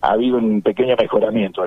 ha 0.00 0.12
habido 0.12 0.38
un 0.38 0.62
pequeño 0.62 0.94
mejoramiento. 0.96 1.66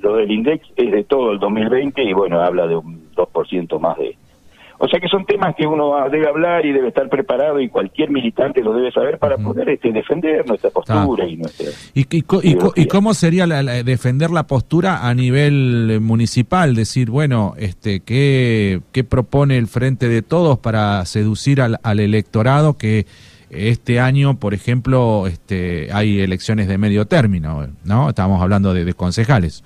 lo 0.00 0.16
del 0.16 0.30
index 0.30 0.66
es 0.76 0.92
de 0.92 1.04
todo 1.04 1.32
el 1.32 1.38
2020 1.38 2.02
y 2.02 2.12
bueno, 2.12 2.40
habla 2.40 2.66
de 2.66 2.76
un 2.76 3.10
2% 3.14 3.80
más 3.80 3.98
de... 3.98 4.16
O 4.76 4.88
sea 4.88 4.98
que 4.98 5.08
son 5.08 5.24
temas 5.24 5.54
que 5.54 5.66
uno 5.66 5.94
debe 6.10 6.28
hablar 6.28 6.66
y 6.66 6.72
debe 6.72 6.88
estar 6.88 7.08
preparado 7.08 7.60
y 7.60 7.68
cualquier 7.68 8.10
militante 8.10 8.60
lo 8.60 8.74
debe 8.74 8.90
saber 8.90 9.18
para 9.18 9.38
poder 9.38 9.68
este, 9.70 9.92
defender 9.92 10.46
nuestra 10.46 10.70
postura 10.70 11.26
y 11.26 11.36
nuestra... 11.36 11.68
¿Y, 11.94 12.06
y, 12.10 12.86
cómo 12.88 13.14
sería 13.14 13.46
defender 13.84 14.30
la 14.30 14.46
postura 14.46 15.08
a 15.08 15.14
nivel 15.14 16.00
municipal? 16.00 16.74
Decir, 16.74 17.08
bueno, 17.08 17.54
este, 17.56 18.00
¿qué, 18.00 18.80
qué 18.92 19.04
propone 19.04 19.56
el 19.58 19.68
Frente 19.68 20.08
de 20.08 20.22
Todos 20.22 20.58
para 20.58 21.04
seducir 21.06 21.60
al, 21.62 21.78
al 21.82 22.00
electorado 22.00 22.76
que 22.76 23.06
este 23.50 24.00
año, 24.00 24.38
por 24.38 24.54
ejemplo, 24.54 25.26
este, 25.26 25.92
hay 25.92 26.20
elecciones 26.20 26.68
de 26.68 26.78
medio 26.78 27.06
término, 27.06 27.66
¿no? 27.84 28.08
Estamos 28.08 28.42
hablando 28.42 28.74
de, 28.74 28.94
concejales. 28.94 29.64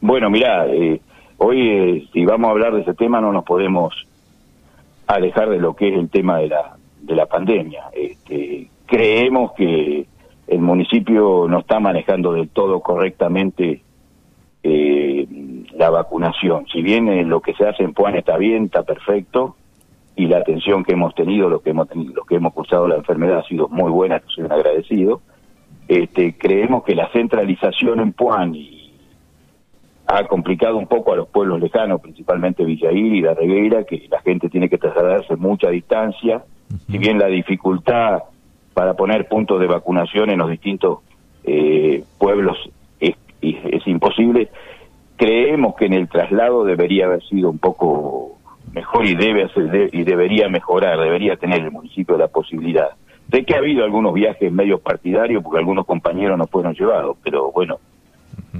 Bueno, 0.00 0.30
mira, 0.30 0.66
eh, 0.66 1.00
hoy 1.38 1.68
eh, 1.68 2.08
si 2.12 2.24
vamos 2.24 2.48
a 2.48 2.52
hablar 2.52 2.74
de 2.74 2.82
ese 2.82 2.94
tema 2.94 3.20
no 3.20 3.32
nos 3.32 3.44
podemos 3.44 3.94
alejar 5.06 5.50
de 5.50 5.58
lo 5.58 5.74
que 5.74 5.88
es 5.88 5.98
el 5.98 6.08
tema 6.08 6.38
de 6.38 6.48
la, 6.48 6.76
de 7.02 7.14
la 7.14 7.26
pandemia. 7.26 7.84
Este, 7.92 8.68
creemos 8.86 9.52
que 9.52 10.06
el 10.46 10.60
municipio 10.60 11.46
no 11.48 11.60
está 11.60 11.80
manejando 11.80 12.32
del 12.32 12.48
todo 12.48 12.80
correctamente 12.80 13.82
eh, 14.62 15.26
la 15.74 15.90
vacunación. 15.90 16.66
Si 16.72 16.82
bien 16.82 17.28
lo 17.28 17.40
que 17.40 17.54
se 17.54 17.66
hace 17.66 17.82
en 17.82 17.94
Puan 17.94 18.16
está 18.16 18.36
bien, 18.36 18.64
está 18.64 18.82
perfecto, 18.82 19.56
y 20.16 20.26
la 20.26 20.38
atención 20.38 20.84
que 20.84 20.92
hemos 20.92 21.14
tenido, 21.14 21.48
los 21.48 21.62
que 21.62 21.70
hemos 21.70 21.88
tenido, 21.88 22.14
los 22.14 22.26
que 22.26 22.36
hemos 22.36 22.52
cursado 22.52 22.88
la 22.88 22.96
enfermedad 22.96 23.38
ha 23.38 23.44
sido 23.44 23.68
muy 23.68 23.90
buena, 23.90 24.20
soy 24.26 24.44
un 24.44 24.52
agradecido. 24.52 25.20
Este, 25.88 26.36
creemos 26.36 26.84
que 26.84 26.94
la 26.94 27.10
centralización 27.12 28.00
en 28.00 28.12
Puan 28.12 28.54
ha 30.06 30.24
complicado 30.24 30.76
un 30.76 30.86
poco 30.86 31.12
a 31.12 31.16
los 31.16 31.28
pueblos 31.28 31.60
lejanos, 31.60 32.00
principalmente 32.00 32.64
Villair 32.64 33.14
y 33.14 33.20
La 33.20 33.34
Regueira, 33.34 33.84
que 33.84 34.06
la 34.10 34.20
gente 34.20 34.48
tiene 34.48 34.68
que 34.68 34.78
trasladarse 34.78 35.36
mucha 35.36 35.70
distancia, 35.70 36.44
si 36.90 36.98
bien 36.98 37.18
la 37.18 37.26
dificultad 37.26 38.24
para 38.74 38.94
poner 38.94 39.28
puntos 39.28 39.60
de 39.60 39.66
vacunación 39.66 40.30
en 40.30 40.38
los 40.38 40.50
distintos 40.50 41.00
eh, 41.44 42.04
pueblos 42.18 42.56
es, 42.98 43.16
es 43.40 43.86
imposible, 43.86 44.50
creemos 45.16 45.74
que 45.76 45.86
en 45.86 45.94
el 45.94 46.08
traslado 46.08 46.64
debería 46.64 47.06
haber 47.06 47.22
sido 47.24 47.50
un 47.50 47.58
poco 47.58 48.39
mejor 48.72 49.06
y 49.06 49.14
debe 49.14 49.44
hacer, 49.44 49.90
y 49.92 50.04
debería 50.04 50.48
mejorar, 50.48 50.98
debería 50.98 51.36
tener 51.36 51.60
el 51.60 51.70
municipio 51.70 52.16
la 52.16 52.28
posibilidad. 52.28 52.90
Sé 53.30 53.44
que 53.44 53.54
ha 53.54 53.58
habido 53.58 53.84
algunos 53.84 54.12
viajes 54.12 54.50
medio 54.50 54.78
partidarios 54.78 55.42
porque 55.42 55.58
algunos 55.58 55.86
compañeros 55.86 56.36
no 56.38 56.46
fueron 56.46 56.74
llevados, 56.74 57.16
pero 57.22 57.52
bueno, 57.52 57.78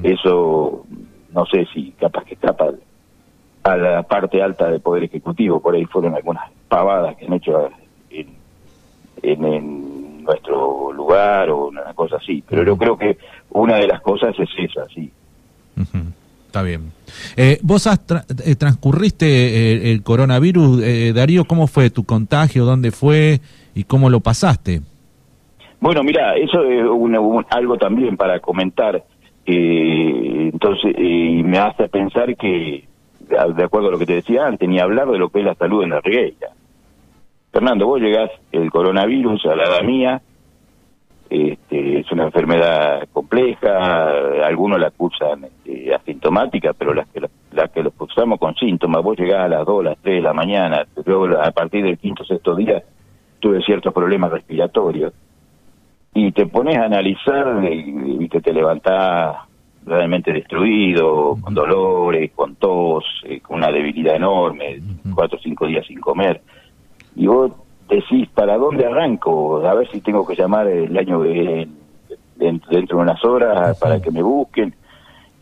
eso 0.02 0.87
no 1.33 1.47
sé 1.47 1.67
si 1.73 1.93
capaz 1.93 2.25
que 2.25 2.35
escapa 2.35 2.71
a 3.62 3.76
la 3.76 4.02
parte 4.05 4.43
alta 4.43 4.71
del 4.71 4.81
Poder 4.81 5.05
Ejecutivo, 5.05 5.61
por 5.61 5.75
ahí 5.75 5.85
fueron 5.85 6.14
algunas 6.14 6.50
pavadas 6.69 7.17
que 7.17 7.26
han 7.26 7.33
hecho 7.35 7.71
en, 8.11 8.26
en, 9.23 10.25
nuestro 10.25 10.93
lugar 10.93 11.50
o 11.50 11.69
una 11.69 11.93
cosa 11.95 12.17
así, 12.17 12.45
pero 12.49 12.62
yo 12.62 12.76
creo 12.76 12.97
que 12.97 13.19
una 13.50 13.76
de 13.76 13.88
las 13.88 14.00
cosas 14.00 14.35
es 14.38 14.49
esa, 14.59 14.87
sí. 14.87 15.11
Está 16.50 16.64
bien. 16.64 16.90
Eh, 17.37 17.61
vos 17.62 17.87
has 17.87 18.00
eh, 18.45 18.57
transcurriste 18.57 19.25
eh, 19.25 19.92
el 19.92 20.02
coronavirus, 20.02 21.14
Darío, 21.14 21.45
¿cómo 21.45 21.69
fue 21.69 21.90
tu 21.90 22.02
contagio? 22.02 22.64
¿Dónde 22.64 22.90
fue? 22.90 23.38
¿Y 23.73 23.85
cómo 23.85 24.11
lo 24.11 24.19
pasaste? 24.19 24.80
Bueno, 25.78 26.02
mira, 26.02 26.35
eso 26.35 26.64
es 26.64 26.85
algo 27.50 27.76
también 27.76 28.16
para 28.16 28.40
comentar. 28.40 29.00
entonces, 29.47 30.92
y 30.99 31.45
me 31.45 31.59
hace 31.59 31.88
pensar 31.88 32.37
que, 32.37 32.83
de 33.28 33.64
acuerdo 33.64 33.90
a 33.90 33.92
lo 33.92 33.99
que 34.00 34.07
te 34.07 34.14
decía 34.14 34.45
antes, 34.45 34.69
ni 34.69 34.80
hablar 34.80 35.09
de 35.09 35.19
lo 35.19 35.28
que 35.28 35.38
es 35.38 35.45
la 35.45 35.54
salud 35.54 35.85
en 35.85 35.90
la 35.90 36.00
regueira. 36.00 36.49
Fernando, 37.52 37.87
vos 37.87 38.00
llegás 38.00 38.33
el 38.50 38.73
coronavirus 38.73 39.47
a 39.47 39.54
la 39.54 39.66
edad 39.66 39.83
mía, 39.85 40.21
Este, 41.30 42.00
es 42.00 42.10
una 42.10 42.25
enfermedad 42.25 43.08
compleja, 43.12 44.08
algunos 44.44 44.80
la 44.80 44.88
acusan 44.88 45.44
este, 45.44 45.94
asintomática, 45.94 46.72
pero 46.72 46.92
las 46.92 47.06
que, 47.06 47.20
las 47.52 47.70
que 47.70 47.84
lo 47.84 47.92
usamos 48.00 48.40
con 48.40 48.56
síntomas, 48.56 49.00
vos 49.00 49.16
llegás 49.16 49.44
a 49.44 49.49
las 49.49 49.64
2, 49.64 49.84
las 49.84 49.99
3 49.99 50.16
de 50.16 50.22
la 50.22 50.32
mañana, 50.32 50.84
luego 51.04 51.28
a 51.40 51.52
partir 51.52 51.84
del 51.84 51.99
quinto 51.99 52.25
sexto 52.25 52.56
día 52.56 52.82
tuve 53.38 53.62
ciertos 53.62 53.94
problemas 53.94 54.32
respiratorios. 54.32 55.12
Y 56.14 56.32
te 56.32 56.46
pones 56.46 56.76
a 56.76 56.87
analizar 56.87 57.62
y, 57.62 58.28
que 58.28 58.40
te 58.40 58.52
levantás 58.52 59.37
realmente 59.87 60.32
destruido, 60.32 61.38
con 61.40 61.54
dolores, 61.54 62.32
con 62.34 62.56
tos, 62.56 63.04
eh, 63.25 63.40
con 63.40 63.58
una 63.58 63.70
debilidad 63.70 64.16
enorme, 64.16 64.80
cuatro 65.14 65.38
o 65.38 65.40
cinco 65.40 65.68
días 65.68 65.87
sin 65.87 66.00
comer. 66.00 66.42
Y 67.14 67.28
vos 67.28 67.52
decís, 67.97 68.28
¿para 68.30 68.56
dónde 68.56 68.87
arranco? 68.87 69.64
A 69.66 69.75
ver 69.75 69.88
si 69.90 70.00
tengo 70.00 70.26
que 70.26 70.37
llamar 70.37 70.66
el 70.68 70.97
año 70.97 71.20
dentro, 72.37 72.80
de 72.80 72.94
unas 72.94 73.25
horas 73.25 73.78
para 73.78 74.00
que 74.00 74.11
me 74.11 74.23
busquen. 74.23 74.75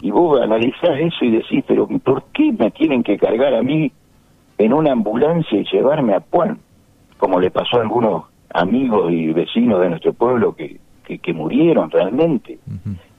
Y 0.01 0.11
vos 0.11 0.41
analizás 0.41 0.99
eso 0.99 1.25
y 1.25 1.31
decís, 1.31 1.65
pero 1.67 1.87
¿por 1.87 2.25
qué 2.33 2.53
me 2.53 2.71
tienen 2.71 3.03
que 3.03 3.19
cargar 3.19 3.55
a 3.55 3.63
mí 3.63 3.91
en 4.59 4.73
una 4.73 4.93
ambulancia 4.93 5.59
y 5.59 5.65
llevarme 5.65 6.15
a 6.15 6.21
Puan? 6.21 6.59
Como 7.19 7.41
le 7.41 7.51
pasó 7.51 7.79
a 7.79 7.83
algunos 7.83 8.25
amigos 8.51 9.11
y 9.13 9.33
vecinos 9.33 9.81
de 9.81 9.91
nuestro 9.91 10.13
pueblo 10.13 10.55
que, 10.55 10.79
que, 11.05 11.33
murieron 11.33 11.91
realmente. 11.91 12.59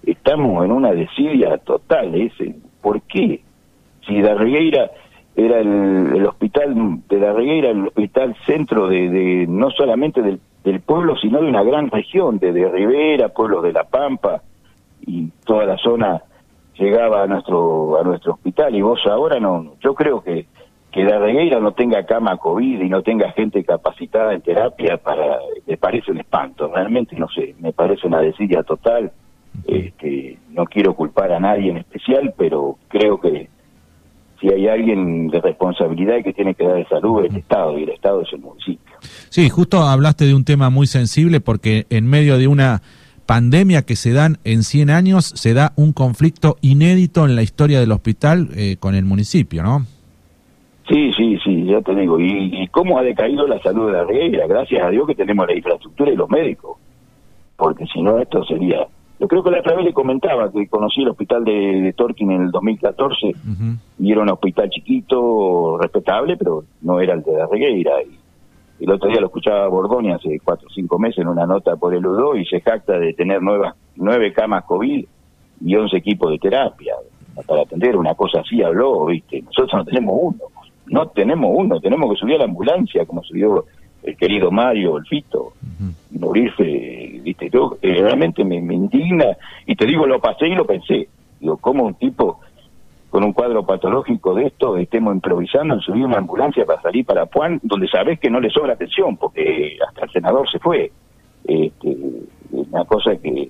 Estamos 0.06 0.64
en 0.64 0.72
una 0.72 0.92
desidia 0.92 1.58
total. 1.58 2.16
Ese, 2.16 2.56
¿Por 2.82 3.02
qué? 3.02 3.42
Si 4.08 4.22
Darregueira 4.22 4.90
era 5.46 5.60
el, 5.60 6.26
hospital 6.26 7.02
de 7.08 7.20
la 7.20 7.34
Reguera, 7.34 7.70
el 7.70 7.88
hospital 7.88 8.36
centro 8.46 8.88
de, 8.88 9.46
no 9.48 9.72
solamente 9.72 10.22
del, 10.22 10.40
pueblo, 10.82 11.16
sino 11.18 11.42
de 11.42 11.48
una 11.48 11.64
gran 11.64 11.90
región, 11.90 12.38
de 12.38 12.52
Rivera, 12.52 13.30
pueblos 13.30 13.64
de 13.64 13.74
La 13.74 13.86
Pampa 13.86 14.44
y 15.02 15.30
toda 15.44 15.66
la 15.66 15.78
zona 15.78 16.22
llegaba 16.78 17.24
a 17.24 17.28
nuestro 17.28 18.00
a 18.00 18.04
nuestro 18.04 18.34
hospital 18.34 18.76
y 18.76 18.82
vos 18.82 19.00
ahora 19.08 19.40
no, 19.40 19.74
yo 19.82 19.96
creo 19.96 20.22
que 20.22 20.46
que 20.92 21.04
la 21.04 21.20
Regueira 21.20 21.60
no 21.60 21.72
tenga 21.74 22.06
cama 22.06 22.38
COVID 22.38 22.82
y 22.82 22.90
no 22.90 23.02
tenga 23.02 23.32
gente 23.32 23.64
capacitada 23.64 24.34
en 24.34 24.42
terapia 24.42 24.98
para 24.98 25.40
me 25.66 25.78
parece 25.78 26.12
un 26.12 26.20
espanto, 26.20 26.72
realmente 26.74 27.16
no 27.16 27.28
sé, 27.30 27.56
me 27.60 27.74
parece 27.74 28.08
una 28.08 28.20
desidia 28.20 28.64
total. 28.64 29.12
Este, 29.66 30.38
no 30.50 30.66
quiero 30.66 30.94
culpar 30.94 31.32
a 31.32 31.40
nadie 31.40 31.72
en 31.72 31.78
especial, 31.78 32.34
pero 32.38 32.78
creo 32.88 33.20
que 33.20 33.50
si 34.40 34.50
hay 34.50 34.68
alguien 34.68 35.28
de 35.28 35.42
responsabilidad 35.42 36.24
que 36.24 36.34
tiene 36.34 36.56
que 36.56 36.66
dar 36.66 36.78
de 36.78 36.86
salud 36.86 37.24
es 37.26 37.32
el 37.32 37.38
Estado 37.38 37.78
y 37.78 37.84
el 37.84 37.90
Estado 37.90 38.22
es 38.22 38.34
el 38.34 38.40
municipio. 38.40 38.96
Sí, 39.30 39.50
justo 39.50 39.82
hablaste 39.82 40.26
de 40.26 40.34
un 40.34 40.46
tema 40.46 40.70
muy 40.70 40.88
sensible 40.88 41.40
porque 41.40 41.86
en 41.90 42.08
medio 42.08 42.38
de 42.38 42.48
una 42.48 42.82
pandemia 43.26 43.84
que 43.84 43.96
se 43.96 44.12
dan 44.12 44.38
en 44.44 44.64
100 44.64 44.90
años 44.90 45.26
se 45.26 45.54
da 45.54 45.74
un 45.76 45.94
conflicto 45.94 46.56
inédito 46.62 47.26
en 47.26 47.36
la 47.36 47.44
historia 47.44 47.80
del 47.80 47.92
hospital 47.92 48.50
eh, 48.56 48.78
con 48.80 48.96
el 48.96 49.06
municipio, 49.06 49.62
¿no? 49.62 49.86
Sí, 50.90 51.12
sí, 51.16 51.38
sí, 51.44 51.66
ya 51.66 51.82
te 51.82 51.94
digo. 51.94 52.20
¿Y, 52.20 52.68
cómo 52.72 52.98
ha 52.98 53.04
decaído 53.04 53.46
la 53.46 53.62
salud 53.62 53.88
de 53.88 53.94
la 53.94 54.04
reguera? 54.06 54.48
Gracias 54.48 54.84
a 54.84 54.90
Dios 54.90 55.06
que 55.06 55.14
tenemos 55.14 55.46
la 55.46 55.56
infraestructura 55.56 56.12
y 56.12 56.16
los 56.16 56.30
médicos. 56.30 56.78
Porque 57.56 57.86
si 57.94 58.02
no, 58.02 58.18
esto 58.18 58.44
sería 58.46 58.88
yo 59.20 59.28
creo 59.28 59.44
que 59.44 59.52
la 59.52 59.60
otra 59.60 59.76
vez 59.76 59.86
le 59.86 59.94
comentaba 59.94 60.50
que 60.50 60.68
conocí 60.68 61.02
el 61.02 61.10
hospital 61.10 61.44
de, 61.44 61.52
de 61.82 61.94
Torquín 61.94 62.32
en 62.32 62.44
el 62.44 62.52
2014 62.52 63.36
y 64.00 64.12
era 64.12 64.22
un 64.22 64.30
hospital 64.30 64.70
chiquito, 64.70 65.78
respetable, 65.78 66.38
pero 66.38 66.64
no 66.82 67.02
era 67.02 67.16
el 67.16 67.24
de 67.24 67.34
la 67.34 67.46
Regueira. 67.48 68.02
Y 68.80 68.86
el 68.86 68.92
otro 68.92 69.10
día 69.10 69.20
lo 69.20 69.28
escuchaba 69.28 69.68
Bordoni 69.68 70.12
hace 70.12 70.40
cuatro 70.40 70.68
o 70.70 70.74
cinco 70.74 70.98
meses 70.98 71.18
en 71.20 71.28
una 71.28 71.46
nota 71.46 71.76
por 71.76 71.94
el 71.94 72.06
UDO 72.06 72.38
y 72.38 72.46
se 72.46 72.62
jacta 72.62 72.98
de 72.98 73.14
tener 73.14 73.42
nuevas, 73.42 73.76
nueve 73.98 74.32
camas 74.32 74.64
COVID 74.64 75.06
y 75.66 75.76
once 75.76 75.98
equipos 75.98 76.32
de 76.32 76.40
terapia 76.40 76.96
para 77.46 77.64
atender. 77.64 77.98
Una 77.98 78.16
cosa 78.16 78.40
así 78.40 78.64
habló, 78.64 79.08
viste. 79.08 79.42
Nosotros 79.42 79.74
no 79.74 79.86
tenemos 79.86 80.16
uno, 80.18 80.40
no 80.86 81.08
tenemos 81.10 81.52
uno, 81.54 81.82
tenemos 81.82 82.10
que 82.14 82.20
subir 82.20 82.36
a 82.36 82.40
la 82.40 82.46
ambulancia 82.46 83.06
como 83.06 83.22
subió 83.24 83.66
el 84.04 84.18
querido 84.18 84.52
Mario, 84.52 84.98
el 84.98 85.06
Fito, 85.06 85.54
y 86.12 86.18
morirse, 86.18 87.22
viste, 87.24 87.50
yo 87.50 87.78
eh, 87.82 88.02
realmente 88.02 88.44
me, 88.44 88.56
indigna, 88.56 89.38
y 89.66 89.76
te 89.76 89.86
digo, 89.86 90.06
lo 90.06 90.20
pasé 90.20 90.48
y 90.48 90.56
lo 90.56 90.66
pensé, 90.66 91.08
digo, 91.40 91.58
¿cómo 91.58 91.86
un 91.86 91.96
tipo 91.96 92.40
con 93.10 93.24
un 93.24 93.34
cuadro 93.34 93.66
patológico 93.66 94.36
de 94.36 94.48
esto 94.48 94.78
estemos 94.78 95.16
improvisando 95.16 95.74
en 95.74 95.82
subir 95.82 96.06
una 96.06 96.18
ambulancia 96.18 96.64
para 96.66 96.82
salir 96.82 97.06
para 97.06 97.26
Puan, 97.26 97.60
donde 97.64 97.88
sabes 97.88 98.20
que 98.20 98.30
no 98.30 98.40
le 98.40 98.50
sobra 98.52 98.74
atención, 98.74 99.18
porque 99.18 99.78
hasta 99.88 100.06
el 100.06 100.12
senador 100.12 100.50
se 100.50 100.60
fue, 100.60 100.92
este, 101.46 101.98
una 102.52 102.86
cosa 102.86 103.16
que 103.16 103.50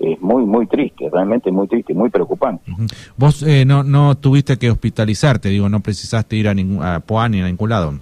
es 0.00 0.20
muy, 0.22 0.44
muy 0.44 0.66
triste, 0.66 1.10
realmente 1.12 1.50
muy 1.50 1.68
triste, 1.68 1.92
muy 1.92 2.08
preocupante. 2.08 2.72
Vos 3.18 3.42
eh, 3.42 3.66
no, 3.66 3.82
no 3.82 4.16
tuviste 4.16 4.56
que 4.56 4.70
hospitalizarte, 4.70 5.50
digo, 5.50 5.68
no 5.68 5.80
precisaste 5.80 6.36
ir 6.36 6.48
a, 6.48 6.54
ningún, 6.54 6.82
a 6.82 7.00
Puan 7.00 7.32
ni 7.32 7.42
a 7.42 7.46
ningún 7.46 7.68
lado. 7.68 7.92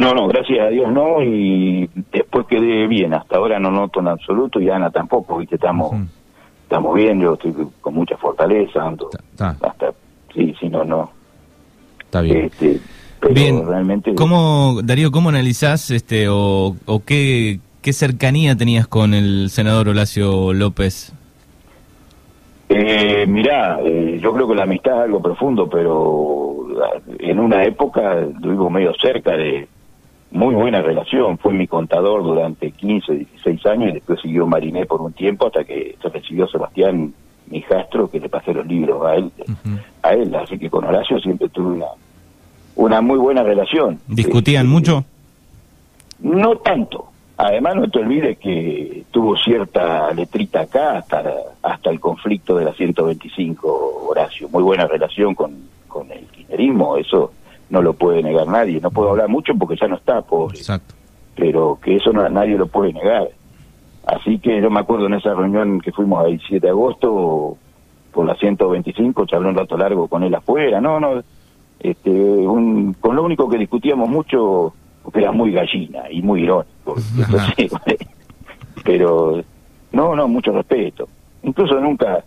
No, 0.00 0.14
no, 0.14 0.28
gracias 0.28 0.60
a 0.60 0.68
Dios 0.70 0.90
no, 0.90 1.22
y 1.22 1.90
después 2.10 2.46
quedé 2.46 2.86
bien, 2.86 3.12
hasta 3.12 3.36
ahora 3.36 3.58
no 3.58 3.70
noto 3.70 4.00
en 4.00 4.08
absoluto 4.08 4.58
y 4.58 4.70
Ana 4.70 4.88
tampoco, 4.90 5.36
viste, 5.36 5.56
estamos, 5.56 5.94
estamos 6.62 6.94
bien, 6.94 7.20
yo 7.20 7.34
estoy 7.34 7.54
con 7.82 7.92
mucha 7.92 8.16
fortaleza, 8.16 8.82
ando, 8.82 9.10
hasta, 9.38 9.92
sí, 10.34 10.54
sí, 10.58 10.70
no, 10.70 10.84
no. 10.84 11.10
Está 12.00 12.22
bien. 12.22 12.46
Este, 12.46 12.80
bien, 13.30 13.66
realmente... 13.66 14.14
¿Cómo, 14.14 14.80
Darío, 14.82 15.10
cómo 15.10 15.28
analizás 15.28 15.90
este, 15.90 16.30
o, 16.30 16.76
o 16.86 17.04
qué, 17.04 17.60
qué 17.82 17.92
cercanía 17.92 18.56
tenías 18.56 18.88
con 18.88 19.12
el 19.12 19.50
senador 19.50 19.90
Horacio 19.90 20.54
López? 20.54 21.12
Eh, 22.70 23.26
mirá, 23.28 23.80
eh, 23.84 24.18
yo 24.22 24.32
creo 24.32 24.48
que 24.48 24.54
la 24.54 24.62
amistad 24.62 24.94
es 24.94 25.00
algo 25.02 25.20
profundo, 25.20 25.68
pero 25.68 26.68
en 27.18 27.38
una 27.38 27.64
época 27.64 28.18
estuvimos 28.18 28.72
medio 28.72 28.94
cerca 28.94 29.36
de, 29.36 29.68
muy 30.30 30.54
buena 30.54 30.80
relación. 30.80 31.38
Fue 31.38 31.52
mi 31.52 31.66
contador 31.66 32.22
durante 32.22 32.70
15, 32.70 33.12
16 33.14 33.66
años 33.66 33.90
y 33.90 33.92
después 33.94 34.20
siguió 34.20 34.46
Mariné 34.46 34.86
por 34.86 35.00
un 35.00 35.12
tiempo 35.12 35.46
hasta 35.46 35.64
que 35.64 35.96
se 36.00 36.08
recibió 36.08 36.46
Sebastián, 36.46 37.12
mi 37.48 37.58
hijastro, 37.58 38.08
que 38.08 38.20
le 38.20 38.28
pasé 38.28 38.54
los 38.54 38.66
libros 38.66 39.04
a 39.04 39.16
él. 39.16 39.32
a 40.02 40.12
él 40.14 40.34
Así 40.34 40.58
que 40.58 40.70
con 40.70 40.84
Horacio 40.84 41.18
siempre 41.18 41.48
tuve 41.48 41.74
una, 41.74 41.86
una 42.76 43.00
muy 43.00 43.18
buena 43.18 43.42
relación. 43.42 43.98
¿Discutían 44.06 44.68
mucho? 44.68 45.04
No 46.20 46.56
tanto. 46.56 47.06
Además, 47.36 47.76
no 47.76 47.88
te 47.88 48.00
olvides 48.00 48.38
que 48.38 49.04
tuvo 49.10 49.34
cierta 49.36 50.12
letrita 50.12 50.60
acá 50.60 50.98
hasta, 50.98 51.24
hasta 51.62 51.90
el 51.90 51.98
conflicto 51.98 52.56
de 52.56 52.66
la 52.66 52.74
125, 52.74 54.08
Horacio. 54.08 54.48
Muy 54.50 54.62
buena 54.62 54.86
relación 54.86 55.34
con, 55.34 55.56
con 55.88 56.12
el 56.12 56.26
kirchnerismo, 56.26 56.98
eso 56.98 57.32
no 57.70 57.80
lo 57.80 57.94
puede 57.94 58.22
negar 58.22 58.46
nadie. 58.46 58.80
No 58.80 58.90
puedo 58.90 59.10
hablar 59.10 59.28
mucho 59.28 59.54
porque 59.54 59.76
ya 59.80 59.88
no 59.88 59.96
está, 59.96 60.20
pobre. 60.22 60.58
Exacto. 60.58 60.94
Pero 61.36 61.78
que 61.82 61.96
eso 61.96 62.12
no, 62.12 62.28
nadie 62.28 62.58
lo 62.58 62.66
puede 62.66 62.92
negar. 62.92 63.28
Así 64.06 64.38
que 64.38 64.60
yo 64.60 64.70
me 64.70 64.80
acuerdo 64.80 65.06
en 65.06 65.14
esa 65.14 65.34
reunión 65.34 65.80
que 65.80 65.92
fuimos 65.92 66.26
el 66.26 66.40
7 66.40 66.66
de 66.66 66.70
agosto 66.70 67.56
por 68.12 68.26
la 68.26 68.34
125, 68.34 69.26
charlé 69.26 69.48
un 69.48 69.54
rato 69.54 69.76
largo 69.76 70.08
con 70.08 70.24
él 70.24 70.34
afuera. 70.34 70.80
No, 70.80 70.98
no, 70.98 71.22
este, 71.78 72.10
un, 72.10 72.94
con 72.94 73.14
lo 73.14 73.22
único 73.22 73.48
que 73.48 73.58
discutíamos 73.58 74.08
mucho, 74.08 74.74
porque 75.02 75.20
era 75.20 75.30
muy 75.30 75.52
gallina 75.52 76.10
y 76.10 76.20
muy 76.22 76.42
irónico. 76.42 76.96
pero 78.84 79.42
no, 79.92 80.16
no, 80.16 80.28
mucho 80.28 80.50
respeto. 80.52 81.08
Incluso 81.42 81.80
nunca 81.80 82.24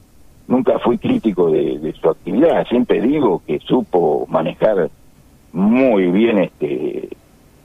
nunca 0.48 0.78
fui 0.80 0.98
crítico 0.98 1.50
de, 1.50 1.80
de 1.80 1.94
su 1.94 2.10
actividad, 2.10 2.68
siempre 2.68 3.02
digo 3.02 3.42
que 3.48 3.60
supo 3.60 4.26
manejar 4.28 4.90
muy 5.54 6.08
bien 6.08 6.40
este 6.40 7.10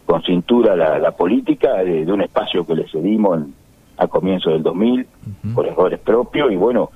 con 0.06 0.22
cintura 0.22 0.74
la, 0.76 1.10
política 1.12 1.82
de, 1.82 2.10
un 2.10 2.22
espacio 2.22 2.64
que 2.64 2.74
le 2.74 2.88
cedimos 2.88 3.40
a 3.96 4.06
comienzo 4.06 4.50
del 4.50 4.62
2000 4.62 5.06
por 5.54 5.66
errores 5.66 5.98
propios 5.98 6.52
y 6.52 6.56
bueno 6.56 6.90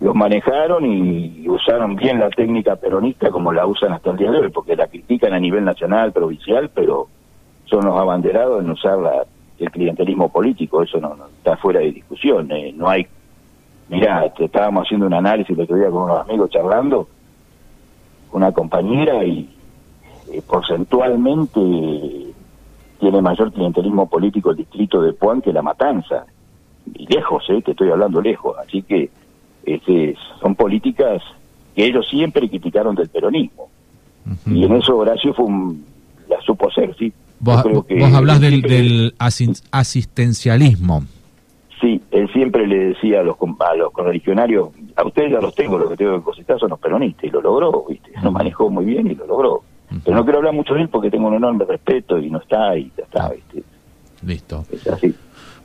los 0.00 0.14
manejaron 0.14 0.84
y 0.84 1.48
usaron 1.48 1.94
bien 1.96 2.18
la 2.18 2.28
técnica 2.28 2.76
peronista 2.76 3.30
como 3.30 3.52
la 3.52 3.66
usan 3.66 3.92
hasta 3.92 4.10
el 4.10 4.16
día 4.16 4.30
de 4.30 4.38
hoy 4.38 4.50
porque 4.50 4.74
la 4.74 4.86
critican 4.86 5.32
a 5.32 5.38
nivel 5.38 5.64
nacional 5.64 6.12
provincial 6.12 6.70
pero 6.74 7.08
son 7.66 7.84
los 7.84 7.98
abanderados 7.98 8.62
en 8.62 8.70
usar 8.70 8.98
la, 8.98 9.24
el 9.58 9.70
clientelismo 9.70 10.30
político 10.30 10.82
eso 10.82 10.98
no, 10.98 11.16
está 11.38 11.56
fuera 11.56 11.80
de 11.80 11.92
discusión 11.92 12.50
eh, 12.52 12.72
no 12.74 12.88
hay 12.88 13.06
mira 13.88 14.32
estábamos 14.38 14.86
haciendo 14.86 15.06
un 15.06 15.14
análisis 15.14 15.56
el 15.56 15.62
otro 15.62 15.76
día 15.76 15.90
con 15.90 16.04
unos 16.04 16.20
amigos 16.20 16.50
charlando 16.50 17.06
una 18.32 18.50
compañera 18.52 19.24
y 19.24 19.48
eh, 20.32 20.42
porcentualmente 20.46 21.60
tiene 22.98 23.20
mayor 23.20 23.52
clientelismo 23.52 24.08
político 24.08 24.50
el 24.50 24.56
distrito 24.58 25.02
de 25.02 25.12
Puan 25.12 25.42
que 25.42 25.52
La 25.52 25.62
Matanza. 25.62 26.24
Y 26.94 27.06
lejos, 27.12 27.44
eh, 27.48 27.62
te 27.62 27.72
estoy 27.72 27.90
hablando 27.90 28.20
lejos. 28.20 28.56
Así 28.58 28.82
que 28.82 29.10
este, 29.64 30.16
son 30.40 30.54
políticas 30.54 31.22
que 31.74 31.84
ellos 31.84 32.06
siempre 32.08 32.48
criticaron 32.48 32.94
del 32.94 33.08
peronismo. 33.08 33.68
Y 34.46 34.64
en 34.64 34.76
eso 34.76 34.96
Horacio 34.96 35.34
fue 35.34 35.46
la 36.28 36.40
supo 36.42 36.68
hacer, 36.68 36.94
sí. 36.96 37.12
Vos, 37.40 37.64
hablas 38.14 38.40
del, 38.40 38.62
del 38.62 39.14
asistencialismo. 39.18 41.02
Sí, 41.80 42.00
él 42.12 42.30
le 42.68 42.78
decía 42.90 43.20
a 43.20 43.22
los, 43.24 43.36
a 43.58 43.74
los 43.74 43.90
correligionarios, 43.90 44.68
a 44.94 45.04
ustedes 45.04 45.32
ya 45.32 45.40
los 45.40 45.52
tengo, 45.54 45.76
lo 45.76 45.88
que 45.88 45.96
tengo 45.96 46.18
que 46.18 46.22
cosechar 46.22 46.58
son 46.60 46.70
los 46.70 46.78
peronistas, 46.78 47.24
y 47.24 47.30
lo 47.30 47.40
logró, 47.40 47.84
¿viste? 47.88 48.12
Lo 48.22 48.30
manejó 48.30 48.70
muy 48.70 48.84
bien 48.84 49.10
y 49.10 49.16
lo 49.16 49.26
logró. 49.26 49.62
Pero 50.04 50.16
no 50.16 50.24
quiero 50.24 50.38
hablar 50.38 50.54
mucho 50.54 50.74
de 50.74 50.82
él 50.82 50.88
porque 50.88 51.10
tengo 51.10 51.28
un 51.28 51.34
enorme 51.34 51.64
respeto 51.64 52.18
y 52.18 52.30
no 52.30 52.38
está 52.38 52.76
y 52.76 52.90
ya 52.96 53.04
está, 53.04 53.30
¿viste? 53.30 53.62
Listo. 54.24 54.64
Es 54.72 54.86
así. 54.86 55.14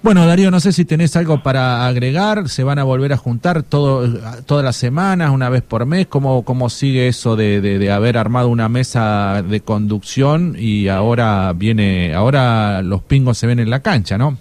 Bueno, 0.04 0.26
Darío, 0.26 0.52
no 0.52 0.60
sé 0.60 0.72
si 0.72 0.86
tenés 0.86 1.16
algo 1.16 1.42
para 1.42 1.88
agregar. 1.88 2.50
¿Se 2.50 2.64
van 2.64 2.80
a 2.80 2.84
volver 2.84 3.14
a 3.14 3.18
juntar 3.18 3.64
todo, 3.64 4.08
todas 4.46 4.64
las 4.64 4.76
semanas, 4.76 5.32
una 5.32 5.50
vez 5.50 5.64
por 5.64 5.86
mes? 5.86 6.08
¿Cómo, 6.08 6.44
cómo 6.44 6.70
sigue 6.70 7.08
eso 7.08 7.36
de, 7.36 7.62
de, 7.62 7.92
haber 7.92 8.18
armado 8.18 8.50
una 8.50 8.70
mesa 8.70 9.42
de 9.42 9.60
conducción 9.62 10.56
y 10.58 10.88
ahora 10.88 11.52
viene, 11.54 12.14
ahora 12.14 12.84
los 12.84 13.02
pingos 13.02 13.38
se 13.38 13.48
ven 13.48 13.60
en 13.60 13.70
la 13.70 13.82
cancha, 13.82 14.18
¿no? 14.18 14.38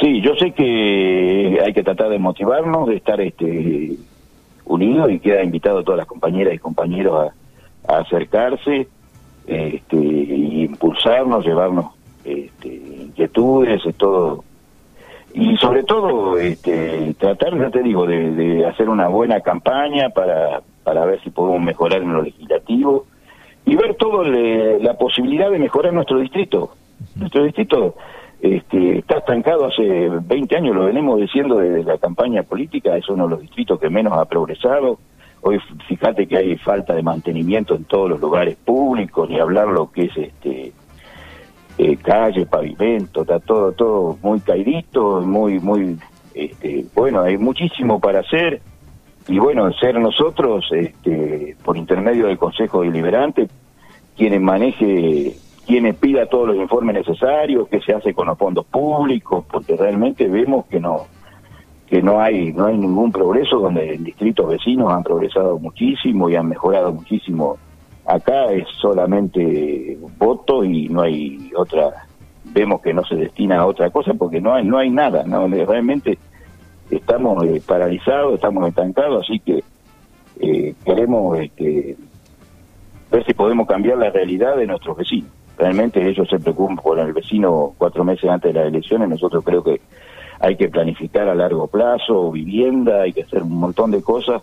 Sí, 0.00 0.20
yo 0.20 0.34
sé 0.36 0.52
que 0.52 1.58
hay 1.64 1.72
que 1.72 1.82
tratar 1.82 2.10
de 2.10 2.18
motivarnos, 2.18 2.88
de 2.88 2.96
estar 2.96 3.18
este 3.20 3.96
unidos 4.66 5.10
y 5.10 5.20
queda 5.20 5.42
invitado 5.42 5.78
a 5.78 5.84
todas 5.84 5.98
las 5.98 6.06
compañeras 6.06 6.54
y 6.54 6.58
compañeros 6.58 7.30
a, 7.88 7.98
acercarse 7.98 8.88
este, 9.46 9.96
y 9.96 10.64
impulsarnos, 10.64 11.44
llevarnos 11.44 11.92
este, 12.24 12.68
inquietudes, 12.68 13.82
todo 13.96 14.44
y 15.38 15.54
sobre 15.58 15.82
todo 15.82 16.38
este, 16.38 17.14
tratar, 17.18 17.58
ya 17.58 17.68
te 17.68 17.82
digo, 17.82 18.06
de, 18.06 18.64
hacer 18.66 18.88
una 18.88 19.08
buena 19.08 19.40
campaña 19.40 20.08
para, 20.08 20.62
para 20.82 21.04
ver 21.04 21.20
si 21.22 21.28
podemos 21.28 21.60
mejorar 21.60 22.00
en 22.00 22.14
lo 22.14 22.22
legislativo 22.22 23.04
y 23.66 23.76
ver 23.76 23.96
todo 23.96 24.22
la 24.24 24.94
posibilidad 24.94 25.50
de 25.50 25.58
mejorar 25.58 25.92
nuestro 25.92 26.20
distrito. 26.20 26.70
Nuestro 27.16 27.44
distrito 27.44 27.96
este, 28.40 29.00
está 29.00 29.18
estancado 29.18 29.66
hace 29.66 30.08
20 30.08 30.56
años, 30.56 30.74
lo 30.74 30.86
venimos 30.86 31.20
diciendo 31.20 31.58
desde 31.58 31.84
la 31.84 31.98
campaña 31.98 32.42
política, 32.42 32.96
es 32.96 33.06
uno 33.10 33.24
de 33.24 33.30
los 33.30 33.40
distritos 33.42 33.78
que 33.78 33.90
menos 33.90 34.14
ha 34.14 34.24
progresado. 34.24 34.98
Hoy 35.48 35.60
fíjate 35.86 36.26
que 36.26 36.38
hay 36.38 36.56
falta 36.56 36.92
de 36.92 37.04
mantenimiento 37.04 37.76
en 37.76 37.84
todos 37.84 38.10
los 38.10 38.20
lugares 38.20 38.56
públicos, 38.56 39.30
ni 39.30 39.38
hablar 39.38 39.68
lo 39.68 39.92
que 39.92 40.06
es 40.06 40.16
este 40.16 40.72
eh, 41.78 41.96
calle, 41.98 42.46
pavimento, 42.46 43.20
está 43.20 43.38
todo, 43.38 43.70
todo 43.70 44.18
muy 44.24 44.40
caidito, 44.40 45.20
muy, 45.20 45.60
muy, 45.60 45.96
este, 46.34 46.84
bueno, 46.96 47.20
hay 47.20 47.38
muchísimo 47.38 48.00
para 48.00 48.20
hacer. 48.20 48.60
Y 49.28 49.38
bueno, 49.38 49.72
ser 49.74 50.00
nosotros, 50.00 50.66
este, 50.72 51.56
por 51.62 51.76
intermedio 51.76 52.26
del 52.26 52.38
Consejo 52.38 52.82
Deliberante, 52.82 53.46
quienes 54.16 54.40
maneje, 54.40 55.36
quienes 55.64 55.94
pida 55.94 56.26
todos 56.26 56.48
los 56.48 56.56
informes 56.56 56.96
necesarios, 56.96 57.68
que 57.68 57.80
se 57.82 57.92
hace 57.92 58.12
con 58.14 58.26
los 58.26 58.36
fondos 58.36 58.66
públicos, 58.66 59.44
porque 59.48 59.76
realmente 59.76 60.26
vemos 60.26 60.66
que 60.66 60.80
no, 60.80 61.06
que 61.86 62.02
no 62.02 62.20
hay, 62.20 62.52
no 62.52 62.66
hay 62.66 62.76
ningún 62.76 63.12
progreso 63.12 63.58
donde 63.58 63.96
distritos 63.98 64.48
vecinos 64.48 64.92
han 64.92 65.02
progresado 65.02 65.58
muchísimo 65.58 66.28
y 66.28 66.36
han 66.36 66.48
mejorado 66.48 66.92
muchísimo 66.92 67.58
Acá 68.06 68.52
es 68.52 68.68
solamente 68.80 69.98
voto 70.16 70.64
y 70.64 70.88
no 70.88 71.02
hay 71.02 71.50
otra, 71.56 72.06
vemos 72.44 72.80
que 72.80 72.94
no 72.94 73.04
se 73.04 73.16
destina 73.16 73.58
a 73.58 73.66
otra 73.66 73.90
cosa 73.90 74.14
porque 74.14 74.40
no 74.40 74.54
hay, 74.54 74.64
no 74.64 74.78
hay 74.78 74.90
nada, 74.90 75.24
no 75.24 75.48
realmente 75.48 76.16
estamos 76.88 77.42
eh, 77.44 77.60
paralizados, 77.66 78.34
estamos 78.34 78.68
estancados, 78.68 79.24
así 79.24 79.40
que 79.40 79.64
eh, 80.38 80.74
queremos 80.84 81.36
este, 81.40 81.96
ver 83.10 83.26
si 83.26 83.34
podemos 83.34 83.66
cambiar 83.66 83.98
la 83.98 84.10
realidad 84.10 84.56
de 84.56 84.68
nuestros 84.68 84.96
vecinos. 84.96 85.30
Realmente 85.58 86.08
ellos 86.08 86.28
se 86.28 86.38
preocupan 86.38 86.76
por 86.76 87.00
el 87.00 87.12
vecino 87.12 87.74
cuatro 87.76 88.04
meses 88.04 88.30
antes 88.30 88.54
de 88.54 88.60
las 88.60 88.68
elecciones, 88.68 89.08
nosotros 89.08 89.42
creo 89.42 89.64
que 89.64 89.80
hay 90.40 90.56
que 90.56 90.68
planificar 90.68 91.28
a 91.28 91.34
largo 91.34 91.66
plazo, 91.66 92.30
vivienda, 92.30 93.02
hay 93.02 93.12
que 93.12 93.22
hacer 93.22 93.42
un 93.42 93.58
montón 93.58 93.90
de 93.90 94.02
cosas 94.02 94.42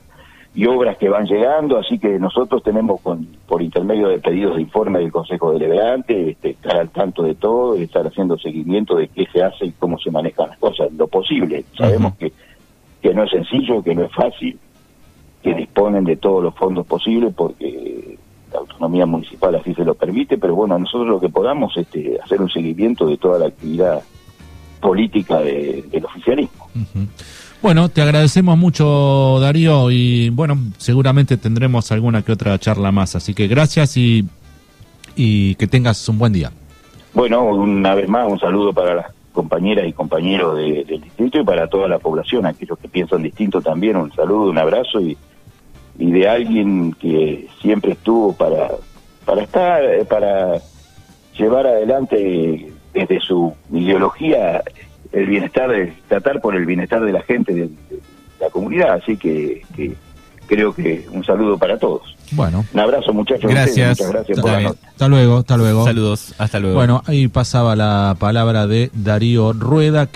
y 0.56 0.67
obras 0.67 0.97
que 0.97 1.10
van 1.10 1.25
llegando, 1.25 1.79
así 1.79 1.97
que 1.97 2.19
nosotros 2.19 2.62
tenemos 2.62 3.01
con, 3.01 3.27
por 3.47 3.62
intermedio 3.62 4.08
de 4.10 4.19
pedidos 4.19 4.56
de 4.56 4.62
informe 4.62 4.99
del 4.99 5.12
Consejo 5.12 5.51
Deliberante, 5.51 6.32
este, 6.32 6.51
estar 6.51 6.77
al 6.77 6.89
tanto 6.89 7.23
de 7.23 7.34
todo 7.36 7.75
y 7.75 7.84
estar 7.84 8.06
haciendo 8.06 8.38
seguimiento 8.38 8.95
de 8.95 9.08
qué 9.08 9.25
se 9.34 9.41
hace 9.41 9.65
y 9.65 9.71
cómo 9.71 9.97
se 9.97 10.12
manejan 10.12 10.49
las 10.49 10.60
cosas, 10.60 10.91
lo 10.93 11.08
posible. 11.08 11.65
Sabemos 11.75 12.15
que, 12.15 12.32
que 13.01 13.13
no 13.15 13.23
es 13.23 13.32
sencillo, 13.32 13.82
que 13.82 13.95
no 13.95 14.03
es 14.03 14.12
fácil, 14.12 14.60
que 15.41 15.56
disponen 15.56 16.03
de 16.03 16.17
todos 16.17 16.43
los 16.43 16.53
fondos 16.53 16.86
posibles 16.86 17.34
porque 17.36 18.19
la 18.51 18.60
autonomía 18.60 19.08
municipal 19.08 19.56
así 19.56 19.73
se 19.73 19.84
lo 19.84 19.95
permite, 19.95 20.38
pero 20.38 20.53
bueno, 20.53 20.77
nosotros 20.77 21.08
lo 21.08 21.19
que 21.19 21.29
podamos 21.29 21.75
es 21.77 21.88
este, 21.88 22.19
hacer 22.23 22.39
un 22.39 22.49
seguimiento 22.49 23.08
de 23.08 23.17
toda 23.17 23.39
la 23.39 23.47
actividad 23.47 24.03
política 24.83 25.39
del 25.39 26.03
oficialismo. 26.05 26.67
Bueno, 27.61 27.87
te 27.87 28.01
agradecemos 28.01 28.57
mucho, 28.57 29.39
Darío, 29.39 29.89
y 29.89 30.29
bueno, 30.29 30.57
seguramente 30.77 31.37
tendremos 31.37 31.89
alguna 31.93 32.21
que 32.21 32.33
otra 32.33 32.59
charla 32.59 32.91
más. 32.91 33.15
Así 33.15 33.33
que 33.33 33.47
gracias 33.47 33.95
y, 33.95 34.27
y 35.15 35.55
que 35.55 35.67
tengas 35.67 36.09
un 36.09 36.19
buen 36.19 36.33
día. 36.33 36.51
Bueno, 37.13 37.45
una 37.45 37.95
vez 37.95 38.09
más, 38.09 38.29
un 38.29 38.39
saludo 38.39 38.73
para 38.73 38.93
las 38.95 39.05
compañeras 39.31 39.87
y 39.87 39.93
compañeros 39.93 40.57
del 40.57 41.01
distrito 41.01 41.39
y 41.39 41.45
para 41.45 41.67
toda 41.67 41.87
la 41.87 41.99
población, 41.99 42.45
aquellos 42.45 42.77
que 42.77 42.89
piensan 42.89 43.23
distinto 43.23 43.61
también, 43.61 43.95
un 43.95 44.11
saludo, 44.11 44.49
un 44.49 44.57
abrazo 44.57 44.99
y, 44.99 45.17
y 45.97 46.11
de 46.11 46.27
alguien 46.27 46.93
que 46.99 47.47
siempre 47.61 47.93
estuvo 47.93 48.33
para, 48.33 48.71
para 49.25 49.41
estar, 49.43 49.81
para 50.09 50.61
llevar 51.37 51.65
adelante 51.67 52.73
desde 52.93 53.19
su 53.19 53.53
ideología 53.71 54.62
el 55.12 55.27
bienestar, 55.27 55.69
de, 55.69 55.93
tratar 56.08 56.41
por 56.41 56.56
el 56.56 56.65
bienestar 56.65 57.03
de 57.03 57.12
la 57.12 57.21
gente 57.21 57.53
de, 57.53 57.69
la 58.39 58.49
comunidad, 58.49 58.93
así 58.93 59.15
que, 59.15 59.62
creo 60.47 60.73
que 60.73 61.06
un 61.12 61.23
saludo 61.23 61.58
para 61.58 61.77
todos. 61.77 62.17
Bueno. 62.32 62.65
Un 62.73 62.79
abrazo 62.79 63.13
muchachos. 63.13 63.49
Gracias. 63.49 63.99
Muchas 63.99 64.12
gracias 64.12 64.39
por 64.39 64.51
la 64.51 64.62
nota. 64.62 64.88
Hasta 64.88 65.08
luego, 65.08 65.38
hasta 65.38 65.58
luego. 65.58 65.86
Saludos, 65.86 66.36
hasta 66.38 66.60
luego. 66.60 66.75
Bueno, 66.75 67.03
ahí 67.06 67.27
pasaba 67.27 67.75
la 67.75 68.15
palabra 68.19 68.67
de 68.67 68.89
Darío 68.93 69.53
Rueda. 69.53 70.08
que 70.08 70.12